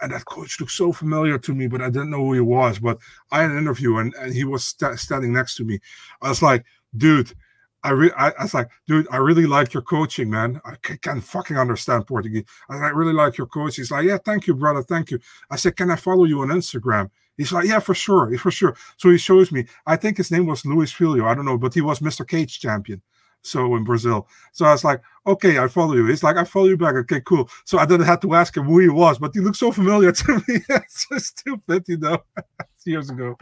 [0.00, 2.78] And that coach looked so familiar to me, but I didn't know who he was.
[2.78, 2.98] But
[3.30, 5.78] I had an interview, and, and he was st- standing next to me.
[6.22, 6.64] I was like,
[6.96, 7.34] dude,
[7.82, 10.60] I, re- I, I was like, dude, I really like your coaching, man.
[10.64, 12.44] I can't fucking understand Portuguese.
[12.68, 13.76] I, I really like your coach.
[13.76, 15.18] He's like, yeah, thank you, brother, thank you.
[15.50, 17.10] I said, can I follow you on Instagram?
[17.36, 18.76] He's like, yeah, for sure, for sure.
[18.98, 19.64] So he shows me.
[19.86, 21.24] I think his name was Luis Filho.
[21.24, 22.28] I don't know, but he was Mr.
[22.28, 23.00] Cage champion.
[23.42, 24.28] So in Brazil.
[24.52, 26.06] So I was like, okay, I follow you.
[26.06, 26.94] He's like, I follow you back.
[26.96, 27.48] Okay, cool.
[27.64, 30.12] So I didn't have to ask him who he was, but he looked so familiar
[30.20, 30.60] to me.
[30.68, 32.18] it's so stupid, you know.
[32.84, 33.36] years ago.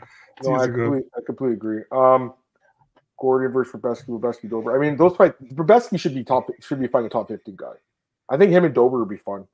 [0.44, 1.08] No, years I, completely, ago.
[1.16, 1.82] I completely agree.
[1.90, 2.34] Um,
[3.20, 4.76] Gordon versus Verbesky, Verbesky, Dober.
[4.76, 7.72] I mean, those fight Verbesky should be top should be fighting a top 15 guy.
[8.28, 9.46] I think him and Dober would be fun.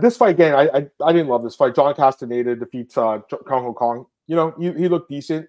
[0.00, 1.74] This fight again, I, I, I didn't love this fight.
[1.74, 4.06] John Castaneda defeats uh, Kong Ho Kong.
[4.26, 5.48] You know, he, he looked decent,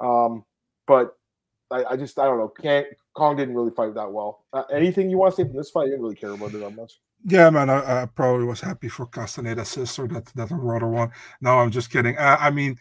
[0.00, 0.44] um,
[0.86, 1.16] but
[1.70, 2.48] I, I just I don't know.
[2.48, 4.44] Can't Kong didn't really fight that well.
[4.52, 5.82] Uh, anything you want to say from this fight?
[5.82, 6.98] I didn't really care about it that much.
[7.24, 11.10] Yeah, man, I, I, probably was happy for Castaneda's sister that that Aurora won.
[11.40, 12.16] No, I'm just kidding.
[12.16, 12.78] Uh, I mean,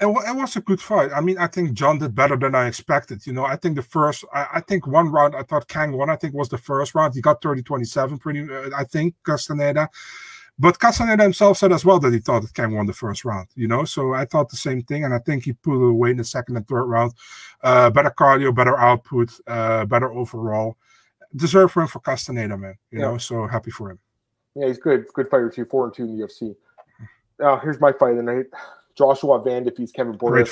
[0.00, 1.10] it, it, was a good fight.
[1.14, 3.26] I mean, I think John did better than I expected.
[3.26, 6.08] You know, I think the first, I, I think one round, I thought Kang won.
[6.08, 7.14] I think was the first round.
[7.14, 9.88] He got 30 27, pretty, uh, I think, Castaneda.
[10.58, 13.48] But Castaneda himself said as well that he thought that Kang won the first round,
[13.54, 13.84] you know.
[13.84, 16.56] So I thought the same thing, and I think he pulled away in the second
[16.56, 17.12] and third round.
[17.62, 20.76] Uh, better cardio, better output, uh, better overall.
[21.34, 22.74] Deserve him for Castaneda, man.
[22.90, 23.04] You yeah.
[23.06, 23.98] know, so happy for him.
[24.54, 25.06] Yeah, he's good.
[25.14, 25.64] Good fighter too.
[25.64, 26.54] Four and two in the UFC.
[27.38, 28.46] Now here's my fight of the night:
[28.96, 30.16] Joshua Van defeats Kevin.
[30.16, 30.48] Great.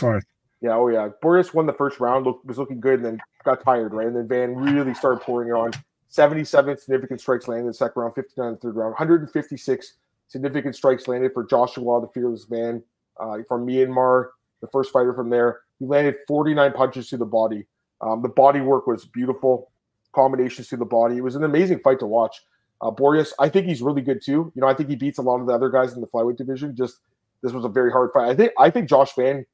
[0.60, 1.08] Yeah, oh yeah.
[1.22, 4.06] Borjas won the first round, look, was looking good, and then got tired, right?
[4.06, 5.70] And then Van really started pouring it on.
[6.08, 9.94] 77 significant strikes landed in the second round, 59 in the third round, 156
[10.26, 12.82] significant strikes landed for Joshua, the fearless man
[13.20, 14.28] uh, from Myanmar,
[14.60, 15.60] the first fighter from there.
[15.78, 17.66] He landed 49 punches to the body.
[18.00, 19.70] Um, the body work was beautiful,
[20.12, 21.18] combinations to the body.
[21.18, 22.42] It was an amazing fight to watch.
[22.80, 24.52] Uh, Borjas, I think he's really good too.
[24.54, 26.36] You know, I think he beats a lot of the other guys in the flyweight
[26.36, 26.76] division.
[26.76, 26.98] Just
[27.42, 28.28] this was a very hard fight.
[28.28, 29.44] I think I think Josh Van.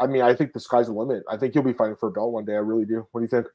[0.00, 1.22] I mean, I think the sky's the limit.
[1.30, 2.54] I think he'll be fighting for a belt one day.
[2.54, 3.06] I really do.
[3.12, 3.46] What do you think?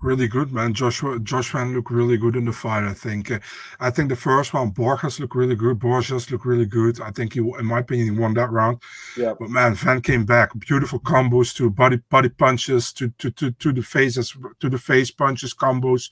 [0.00, 0.74] really good, man.
[0.74, 2.84] Joshua Josh Van looked really good in the fight.
[2.84, 3.30] I think.
[3.30, 3.38] Uh,
[3.78, 5.78] I think the first one, Borjas looked really good.
[5.78, 7.00] Borjas looked really good.
[7.00, 8.78] I think he, in my opinion, he won that round.
[9.16, 9.34] Yeah.
[9.38, 10.58] But man, Van came back.
[10.58, 15.10] Beautiful combos to body body punches to to to to the faces to the face
[15.10, 16.10] punches combos,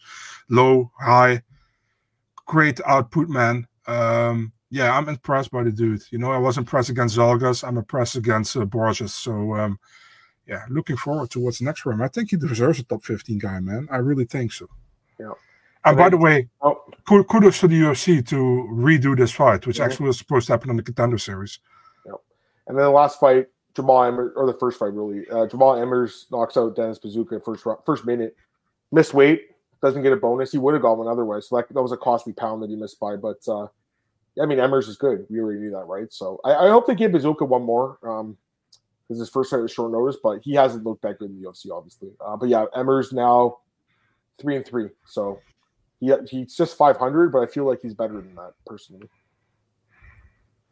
[0.48, 1.42] low high.
[2.46, 3.66] Great output, man.
[3.86, 6.02] Um, yeah, I'm impressed by the dude.
[6.10, 7.66] You know, I was impressed against Zhalgas.
[7.66, 9.10] I'm impressed against uh, Borjas.
[9.10, 9.54] So.
[9.54, 9.78] Um,
[10.48, 12.00] yeah, looking forward to what's next for him.
[12.00, 13.86] I think he deserves a top 15 guy, man.
[13.92, 14.66] I really think so.
[15.20, 15.32] Yeah.
[15.84, 16.82] And, by the way, oh.
[17.06, 18.36] kudos to the UFC to
[18.72, 21.58] redo this fight, which actually was supposed to happen on the contender series.
[22.06, 22.12] Yeah.
[22.66, 23.46] And then the last fight,
[23.76, 27.64] Jamal Emmer, or the first fight really, uh, Jamal Emmers knocks out Dennis Buzukja first
[27.86, 28.34] first minute,
[28.90, 29.42] missed weight,
[29.82, 30.50] doesn't get a bonus.
[30.50, 31.48] He would have got one otherwise.
[31.48, 33.16] So that, that was a costly pound that he missed by.
[33.16, 33.68] But uh,
[34.40, 35.26] I mean, Emmers is good.
[35.28, 36.12] We already knew that, right?
[36.12, 37.98] So I, I hope they give Buzukja one more.
[38.02, 38.36] Um,
[39.08, 41.48] because his first fight was short notice, but he hasn't looked that good in the
[41.48, 42.10] UFC, obviously.
[42.20, 43.58] Uh, but yeah, Emmer's now
[44.38, 45.40] three and three, so
[46.00, 49.08] he he's just five hundred, but I feel like he's better than that personally.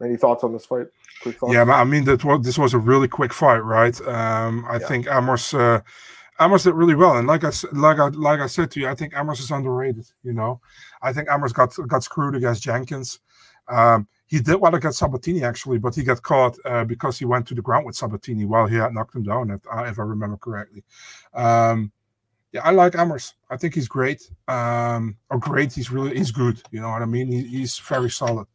[0.03, 0.85] Any thoughts on this fight?
[1.23, 1.53] Quick thoughts?
[1.53, 3.99] Yeah, I mean that was this was a really quick fight, right?
[4.01, 4.87] Um, I yeah.
[4.87, 5.81] think Amos uh,
[6.39, 8.93] Amos did really well, and like I like I like I said to you, I
[8.93, 10.05] think Amos is underrated.
[10.23, 10.61] You know,
[11.01, 13.19] I think Amos got got screwed against Jenkins.
[13.69, 17.47] Um, he did well against Sabatini actually, but he got caught uh, because he went
[17.47, 20.03] to the ground with Sabatini while he had knocked him down, if, uh, if I
[20.03, 20.83] remember correctly.
[21.33, 21.91] Um,
[22.51, 23.33] yeah, I like Emmers.
[23.49, 24.29] I think he's great.
[24.47, 26.61] Um, or great, he's really he's good.
[26.71, 27.31] You know what I mean?
[27.31, 28.47] He, he's very solid,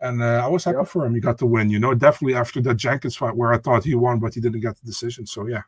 [0.00, 0.88] and uh, I was happy yep.
[0.88, 1.14] for him.
[1.14, 1.70] He got the win.
[1.70, 4.60] You know, definitely after that Jenkins fight where I thought he won, but he didn't
[4.60, 5.26] get the decision.
[5.26, 5.62] So yeah,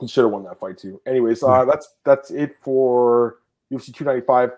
[0.00, 1.00] he should have won that fight too.
[1.06, 3.36] Anyways, uh, that's that's it for
[3.70, 4.52] UFC 295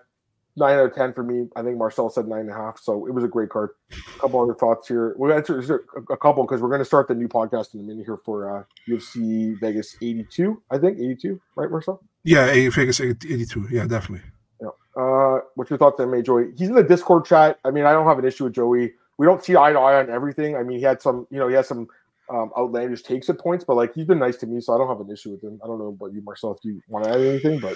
[0.57, 1.47] nine out of ten for me.
[1.55, 3.69] I think Marcel said nine and a half, so it was a great card.
[3.91, 5.15] A couple other thoughts here.
[5.17, 8.05] We'll answer a couple because we're going to start the new podcast in a minute
[8.05, 10.61] here for uh, UFC Vegas 82.
[10.71, 12.01] I think 82, right, Marcel?
[12.23, 13.67] Yeah, Vegas 82.
[13.71, 14.27] Yeah, definitely.
[14.61, 14.69] Yeah.
[15.01, 16.51] Uh, what's your thoughts on May Joey?
[16.57, 17.59] He's in the Discord chat.
[17.63, 18.93] I mean, I don't have an issue with Joey.
[19.17, 20.55] We don't see eye to eye on everything.
[20.55, 21.87] I mean, he had some, you know, he has some
[22.29, 24.87] um, outlandish takes at points, but like he's been nice to me, so I don't
[24.87, 25.59] have an issue with him.
[25.63, 27.75] I don't know about you, Marcel, if you want to add anything, but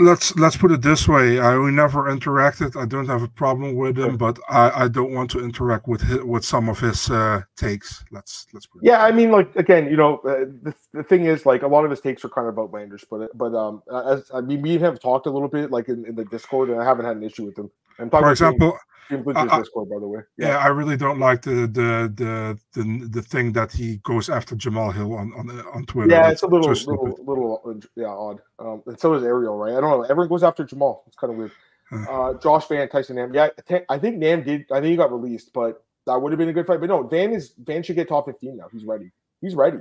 [0.00, 3.76] let's let's put it this way I, we never interacted i don't have a problem
[3.76, 7.10] with him but i i don't want to interact with his, with some of his
[7.10, 8.04] uh takes.
[8.10, 11.46] Let's let's put yeah i mean like again you know uh, the, the thing is
[11.46, 14.40] like a lot of his takes are kind of outlandish but but um as i
[14.40, 17.04] mean we have talked a little bit like in, in the discord and i haven't
[17.04, 17.70] had an issue with him.
[17.98, 18.76] And for example
[19.10, 20.20] I, Discord, by the way.
[20.36, 20.48] Yeah.
[20.48, 20.58] yeah.
[20.58, 24.94] I really don't like the, the the the the thing that he goes after Jamahal
[24.94, 26.10] Hill on on, on Twitter.
[26.10, 28.40] Yeah, it's a little little, little yeah odd.
[28.58, 29.76] Um, and so is Ariel, right?
[29.76, 30.02] I don't know.
[30.02, 31.02] Everyone goes after Jamahal.
[31.06, 31.52] It's kind of weird.
[31.92, 33.32] Uh, Josh Van Tyson Nam.
[33.32, 33.48] Yeah,
[33.88, 34.64] I think Nam did.
[34.72, 36.80] I think he got released, but that would have been a good fight.
[36.80, 38.66] But no, Van is Van should get top fifteen now.
[38.72, 39.12] He's ready.
[39.40, 39.78] He's ready.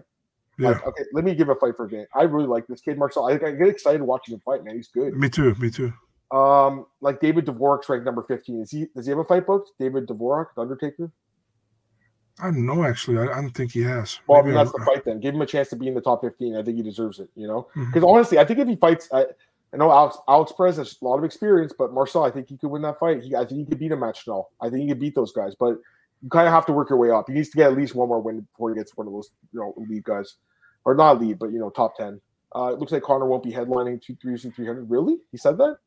[0.59, 0.69] Yeah.
[0.69, 2.05] Like, okay, let me give a fight for Van.
[2.13, 3.27] I really like this kid, Marcel.
[3.27, 4.75] I, I get excited watching him fight, man.
[4.75, 5.15] He's good.
[5.15, 5.55] Me too.
[5.55, 5.91] Me too.
[6.33, 8.59] Um, like David Dvorak's ranked number fifteen.
[8.61, 8.87] Is he?
[8.95, 9.71] Does he have a fight booked?
[9.79, 11.11] David Dvorak, the Undertaker.
[12.39, 12.83] I don't know.
[12.83, 14.19] Actually, I, I don't think he has.
[14.25, 15.19] Well, Maybe I mean, that's the fight then.
[15.19, 16.55] Give him a chance to be in the top fifteen.
[16.55, 17.29] I think he deserves it.
[17.35, 18.05] You know, because mm-hmm.
[18.05, 19.27] honestly, I think if he fights, I,
[19.73, 22.57] I know Alex Alex Perez has a lot of experience, but Marcel, I think he
[22.57, 23.21] could win that fight.
[23.21, 24.47] He, I think he could beat a match now.
[24.59, 25.77] I think he could beat those guys, but
[26.23, 27.25] you kind of have to work your way up.
[27.27, 29.29] He needs to get at least one more win before he gets one of those,
[29.51, 30.37] you know, lead guys,
[30.85, 32.19] or not lead, but you know, top ten.
[32.55, 34.89] Uh, it looks like Conor won't be headlining two three three hundred.
[34.89, 35.17] Really?
[35.31, 35.77] He said that?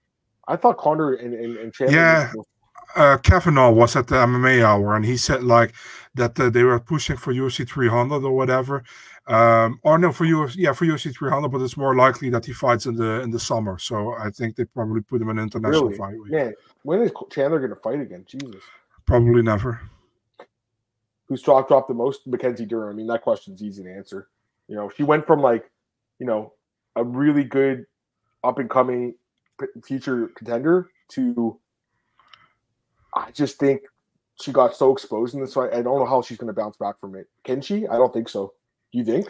[0.49, 1.97] I thought Conor and, and, and Chandler.
[1.97, 2.32] Yeah.
[2.94, 5.74] uh, Kavanagh was at the MMA hour, and he said like
[6.14, 8.82] that uh, they were pushing for UFC 300 or whatever.
[9.26, 12.53] Um, or no, for UFC, yeah, for UFC 300, but it's more likely that he
[12.53, 13.76] fights in the in the summer.
[13.78, 15.99] So I think they probably put him in an international Really?
[15.99, 16.14] fight.
[16.26, 18.24] Man, when is Chandler going to fight again?
[18.28, 18.62] Jesus.
[19.05, 19.80] Probably never.
[21.28, 22.24] Who's stock dropped the most?
[22.28, 22.88] Mackenzie Dern.
[22.88, 24.28] I mean, that question's easy to answer.
[24.68, 25.68] You know, she went from like,
[26.20, 26.53] you know,
[26.94, 27.84] a really good
[28.44, 29.14] up and coming
[29.85, 31.59] future contender to
[33.15, 33.83] I just think
[34.41, 35.73] she got so exposed in this fight.
[35.73, 37.27] I don't know how she's going to bounce back from it.
[37.45, 37.87] Can she?
[37.87, 38.53] I don't think so.
[38.93, 39.27] Do you think?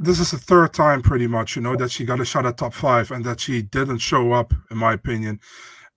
[0.00, 2.56] This is the third time, pretty much, you know, that she got a shot at
[2.56, 5.38] top five, and that she didn't show up, in my opinion.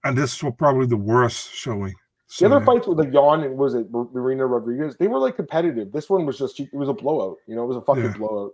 [0.04, 1.94] And this was probably the worst showing.
[1.94, 1.96] The
[2.28, 4.98] So, other fights with like Yan and was it Marina Rodriguez?
[4.98, 5.92] They were like competitive.
[5.92, 7.38] This one was just it was a blowout.
[7.48, 8.18] You know, it was a fucking Yeah.
[8.18, 8.52] blowout.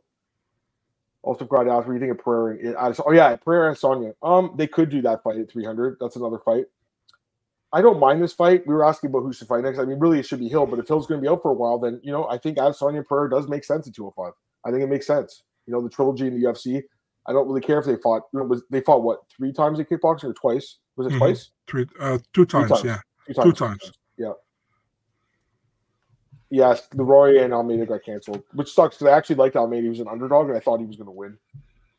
[1.22, 2.58] Also, to ask what do you think of Pereira?
[2.60, 4.14] and- I- Oh yeah, Pereira and Sonya.
[4.24, 5.98] Um, they could do that fight at 300.
[6.00, 6.66] That's another fight.
[7.72, 8.66] I don't mind this fight.
[8.66, 9.78] We were asking about who should fight next.
[9.80, 10.66] I mean, really, it should be Hill.
[10.66, 12.58] But if Hill's going to be out for a while, then you know, I think
[12.74, 14.34] Sonya Pereira does make sense at 205.
[14.66, 15.44] I think it makes sense.
[15.68, 16.84] You know, the trilogy in the UFC.
[17.28, 18.24] I don't really care if they fought.
[18.34, 20.80] You know, was they fought what three times in kickboxing or twice?
[20.96, 21.18] Was it Mhm.
[21.20, 21.52] twice?
[21.68, 22.84] three, uh, two times, times.
[22.86, 23.92] yeah, Two two times.
[26.52, 29.84] Yes, the Roy and Almeida got canceled, which sucks because I actually liked Almeida.
[29.84, 31.38] He was an underdog, and I thought he was going to win.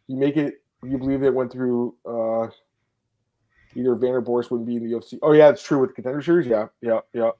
[0.08, 0.62] You make it.
[0.82, 1.94] You believe it went through.
[2.04, 2.48] uh
[3.76, 5.18] Either Vander Boris wouldn't be in the UFC.
[5.22, 6.46] Oh yeah, it's true with the contender series.
[6.46, 7.30] Yeah, yeah, yeah.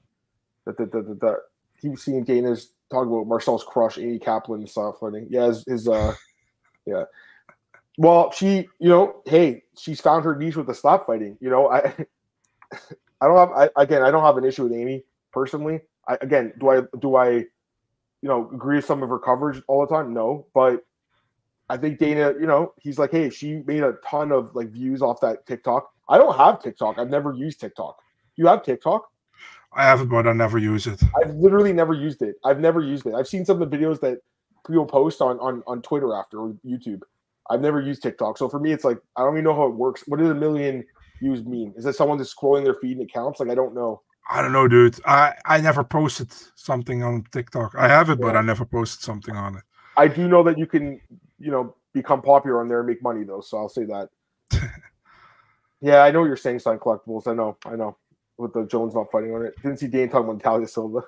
[0.64, 1.36] That that that that.
[1.82, 4.98] Keep seeing Dana's talking about Marcel's crush, Amy Kaplan, and stuff.
[4.98, 5.26] Flirting.
[5.30, 6.14] Yeah, his, his uh,
[6.86, 7.04] yeah.
[7.96, 11.36] Well, she, you know, hey, she's found her niche with the stop fighting.
[11.40, 11.80] You know, I,
[13.20, 13.50] I don't have.
[13.76, 15.80] I again, I don't have an issue with Amy personally.
[16.08, 17.48] I, again, do I do I, you
[18.28, 20.12] know, agree with some of her coverage all the time?
[20.12, 20.84] No, but
[21.68, 25.02] I think Dana, you know, he's like, hey, she made a ton of like views
[25.02, 25.90] off that TikTok.
[26.08, 26.98] I don't have TikTok.
[26.98, 27.98] I've never used TikTok.
[28.36, 29.08] You have TikTok?
[29.72, 31.00] I have it, but I never use it.
[31.22, 32.34] I've literally never used it.
[32.44, 33.14] I've never used it.
[33.14, 34.18] I've seen some of the videos that
[34.66, 37.02] people post on on on Twitter after or YouTube.
[37.50, 38.38] I've never used TikTok.
[38.38, 40.02] So for me, it's like I don't even know how it works.
[40.06, 40.84] What does a million
[41.20, 41.72] views mean?
[41.76, 43.38] Is that someone just scrolling their feed and it counts?
[43.38, 44.02] Like I don't know.
[44.30, 45.00] I don't know, dude.
[45.04, 47.74] I I never posted something on TikTok.
[47.76, 49.64] I have it, but I never posted something on it.
[49.96, 51.00] I do know that you can,
[51.38, 53.40] you know, become popular on there and make money though.
[53.40, 54.08] So I'll say that.
[55.80, 57.26] yeah, I know what you're saying, sign collectibles.
[57.26, 57.96] I know, I know.
[58.38, 59.54] With the Jones not fighting on it.
[59.62, 61.02] Didn't see Dane talking about Natalia Silva.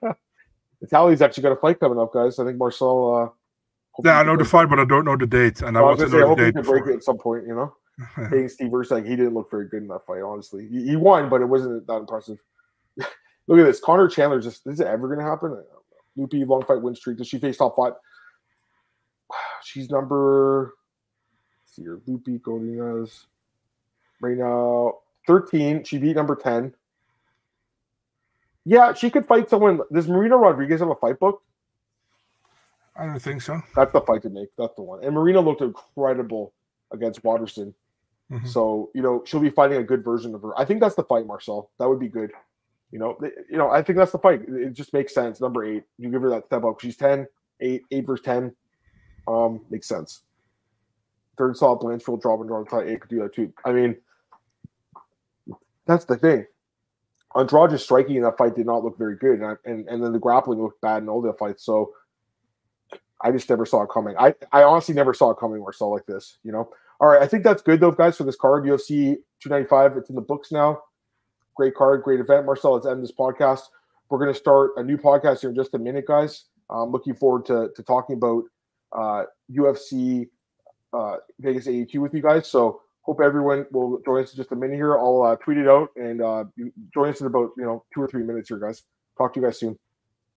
[0.80, 2.38] Natalia's actually got a fight coming up, guys.
[2.38, 5.62] I think Marcel uh Yeah, I know the fight, but I don't know the date,
[5.62, 7.02] and I I was want gonna say, I hope the he can break it at
[7.02, 7.74] some point, you know.
[8.30, 10.68] Hey, Steve Versailles, he didn't look very good in that fight, honestly.
[10.70, 12.38] He, he won, but it wasn't that impressive.
[13.48, 13.80] Look at this.
[13.80, 15.50] Conor Chandler just is it ever gonna happen?
[15.52, 15.82] I don't know.
[16.16, 17.18] Loopy long fight win streak.
[17.18, 17.94] Does she face top five?
[19.64, 20.74] She's number
[21.78, 22.00] see here.
[22.06, 23.24] Loopy Godinez.
[24.20, 25.84] Right now, 13.
[25.84, 26.74] She beat number 10.
[28.64, 29.80] Yeah, she could fight someone.
[29.92, 31.42] Does Marina Rodriguez have a fight book?
[32.96, 33.62] I don't think so.
[33.76, 34.48] That's the fight to make.
[34.58, 35.04] That's the one.
[35.04, 36.52] And Marina looked incredible
[36.90, 37.74] against Waterson.
[38.30, 38.46] Mhm.
[38.46, 40.58] So, you know, she'll be fighting a good version of her.
[40.58, 41.70] I think that's the fight, Marcel.
[41.78, 42.32] That would be good.
[42.90, 43.18] You know,
[43.50, 44.42] you know, I think that's the fight.
[44.48, 45.40] It just makes sense.
[45.40, 45.84] Number eight.
[45.98, 46.80] You give her that step up.
[46.80, 47.26] She's 10,
[47.60, 48.52] 8, 8 versus 10.
[49.28, 50.22] Um, makes sense.
[51.36, 53.52] Third solid Blanchfield drop and draw tie eight could do that too.
[53.64, 53.96] I mean,
[55.86, 56.46] that's the thing.
[57.36, 60.12] Andrade's striking in that fight did not look very good, and, I, and and then
[60.12, 61.64] the grappling looked bad in all the fights.
[61.64, 61.92] So
[63.20, 64.16] I just never saw it coming.
[64.18, 66.70] I, I honestly never saw it coming or saw like this, you know.
[67.00, 68.64] All right, I think that's good though, guys, for this card.
[68.64, 69.96] UFC 295.
[69.98, 70.82] It's in the books now.
[71.58, 72.46] Great card, great event.
[72.46, 73.62] Marcel, let's end this podcast.
[74.08, 76.44] We're gonna start a new podcast here in just a minute, guys.
[76.70, 78.44] I'm looking forward to, to talking about
[78.92, 80.28] uh, UFC
[80.92, 82.46] uh, Vegas 82 with you guys.
[82.46, 84.96] So hope everyone will join us in just a minute here.
[84.96, 86.44] I'll uh, tweet it out and uh,
[86.94, 88.84] join us in about you know two or three minutes here, guys.
[89.16, 89.76] Talk to you guys soon.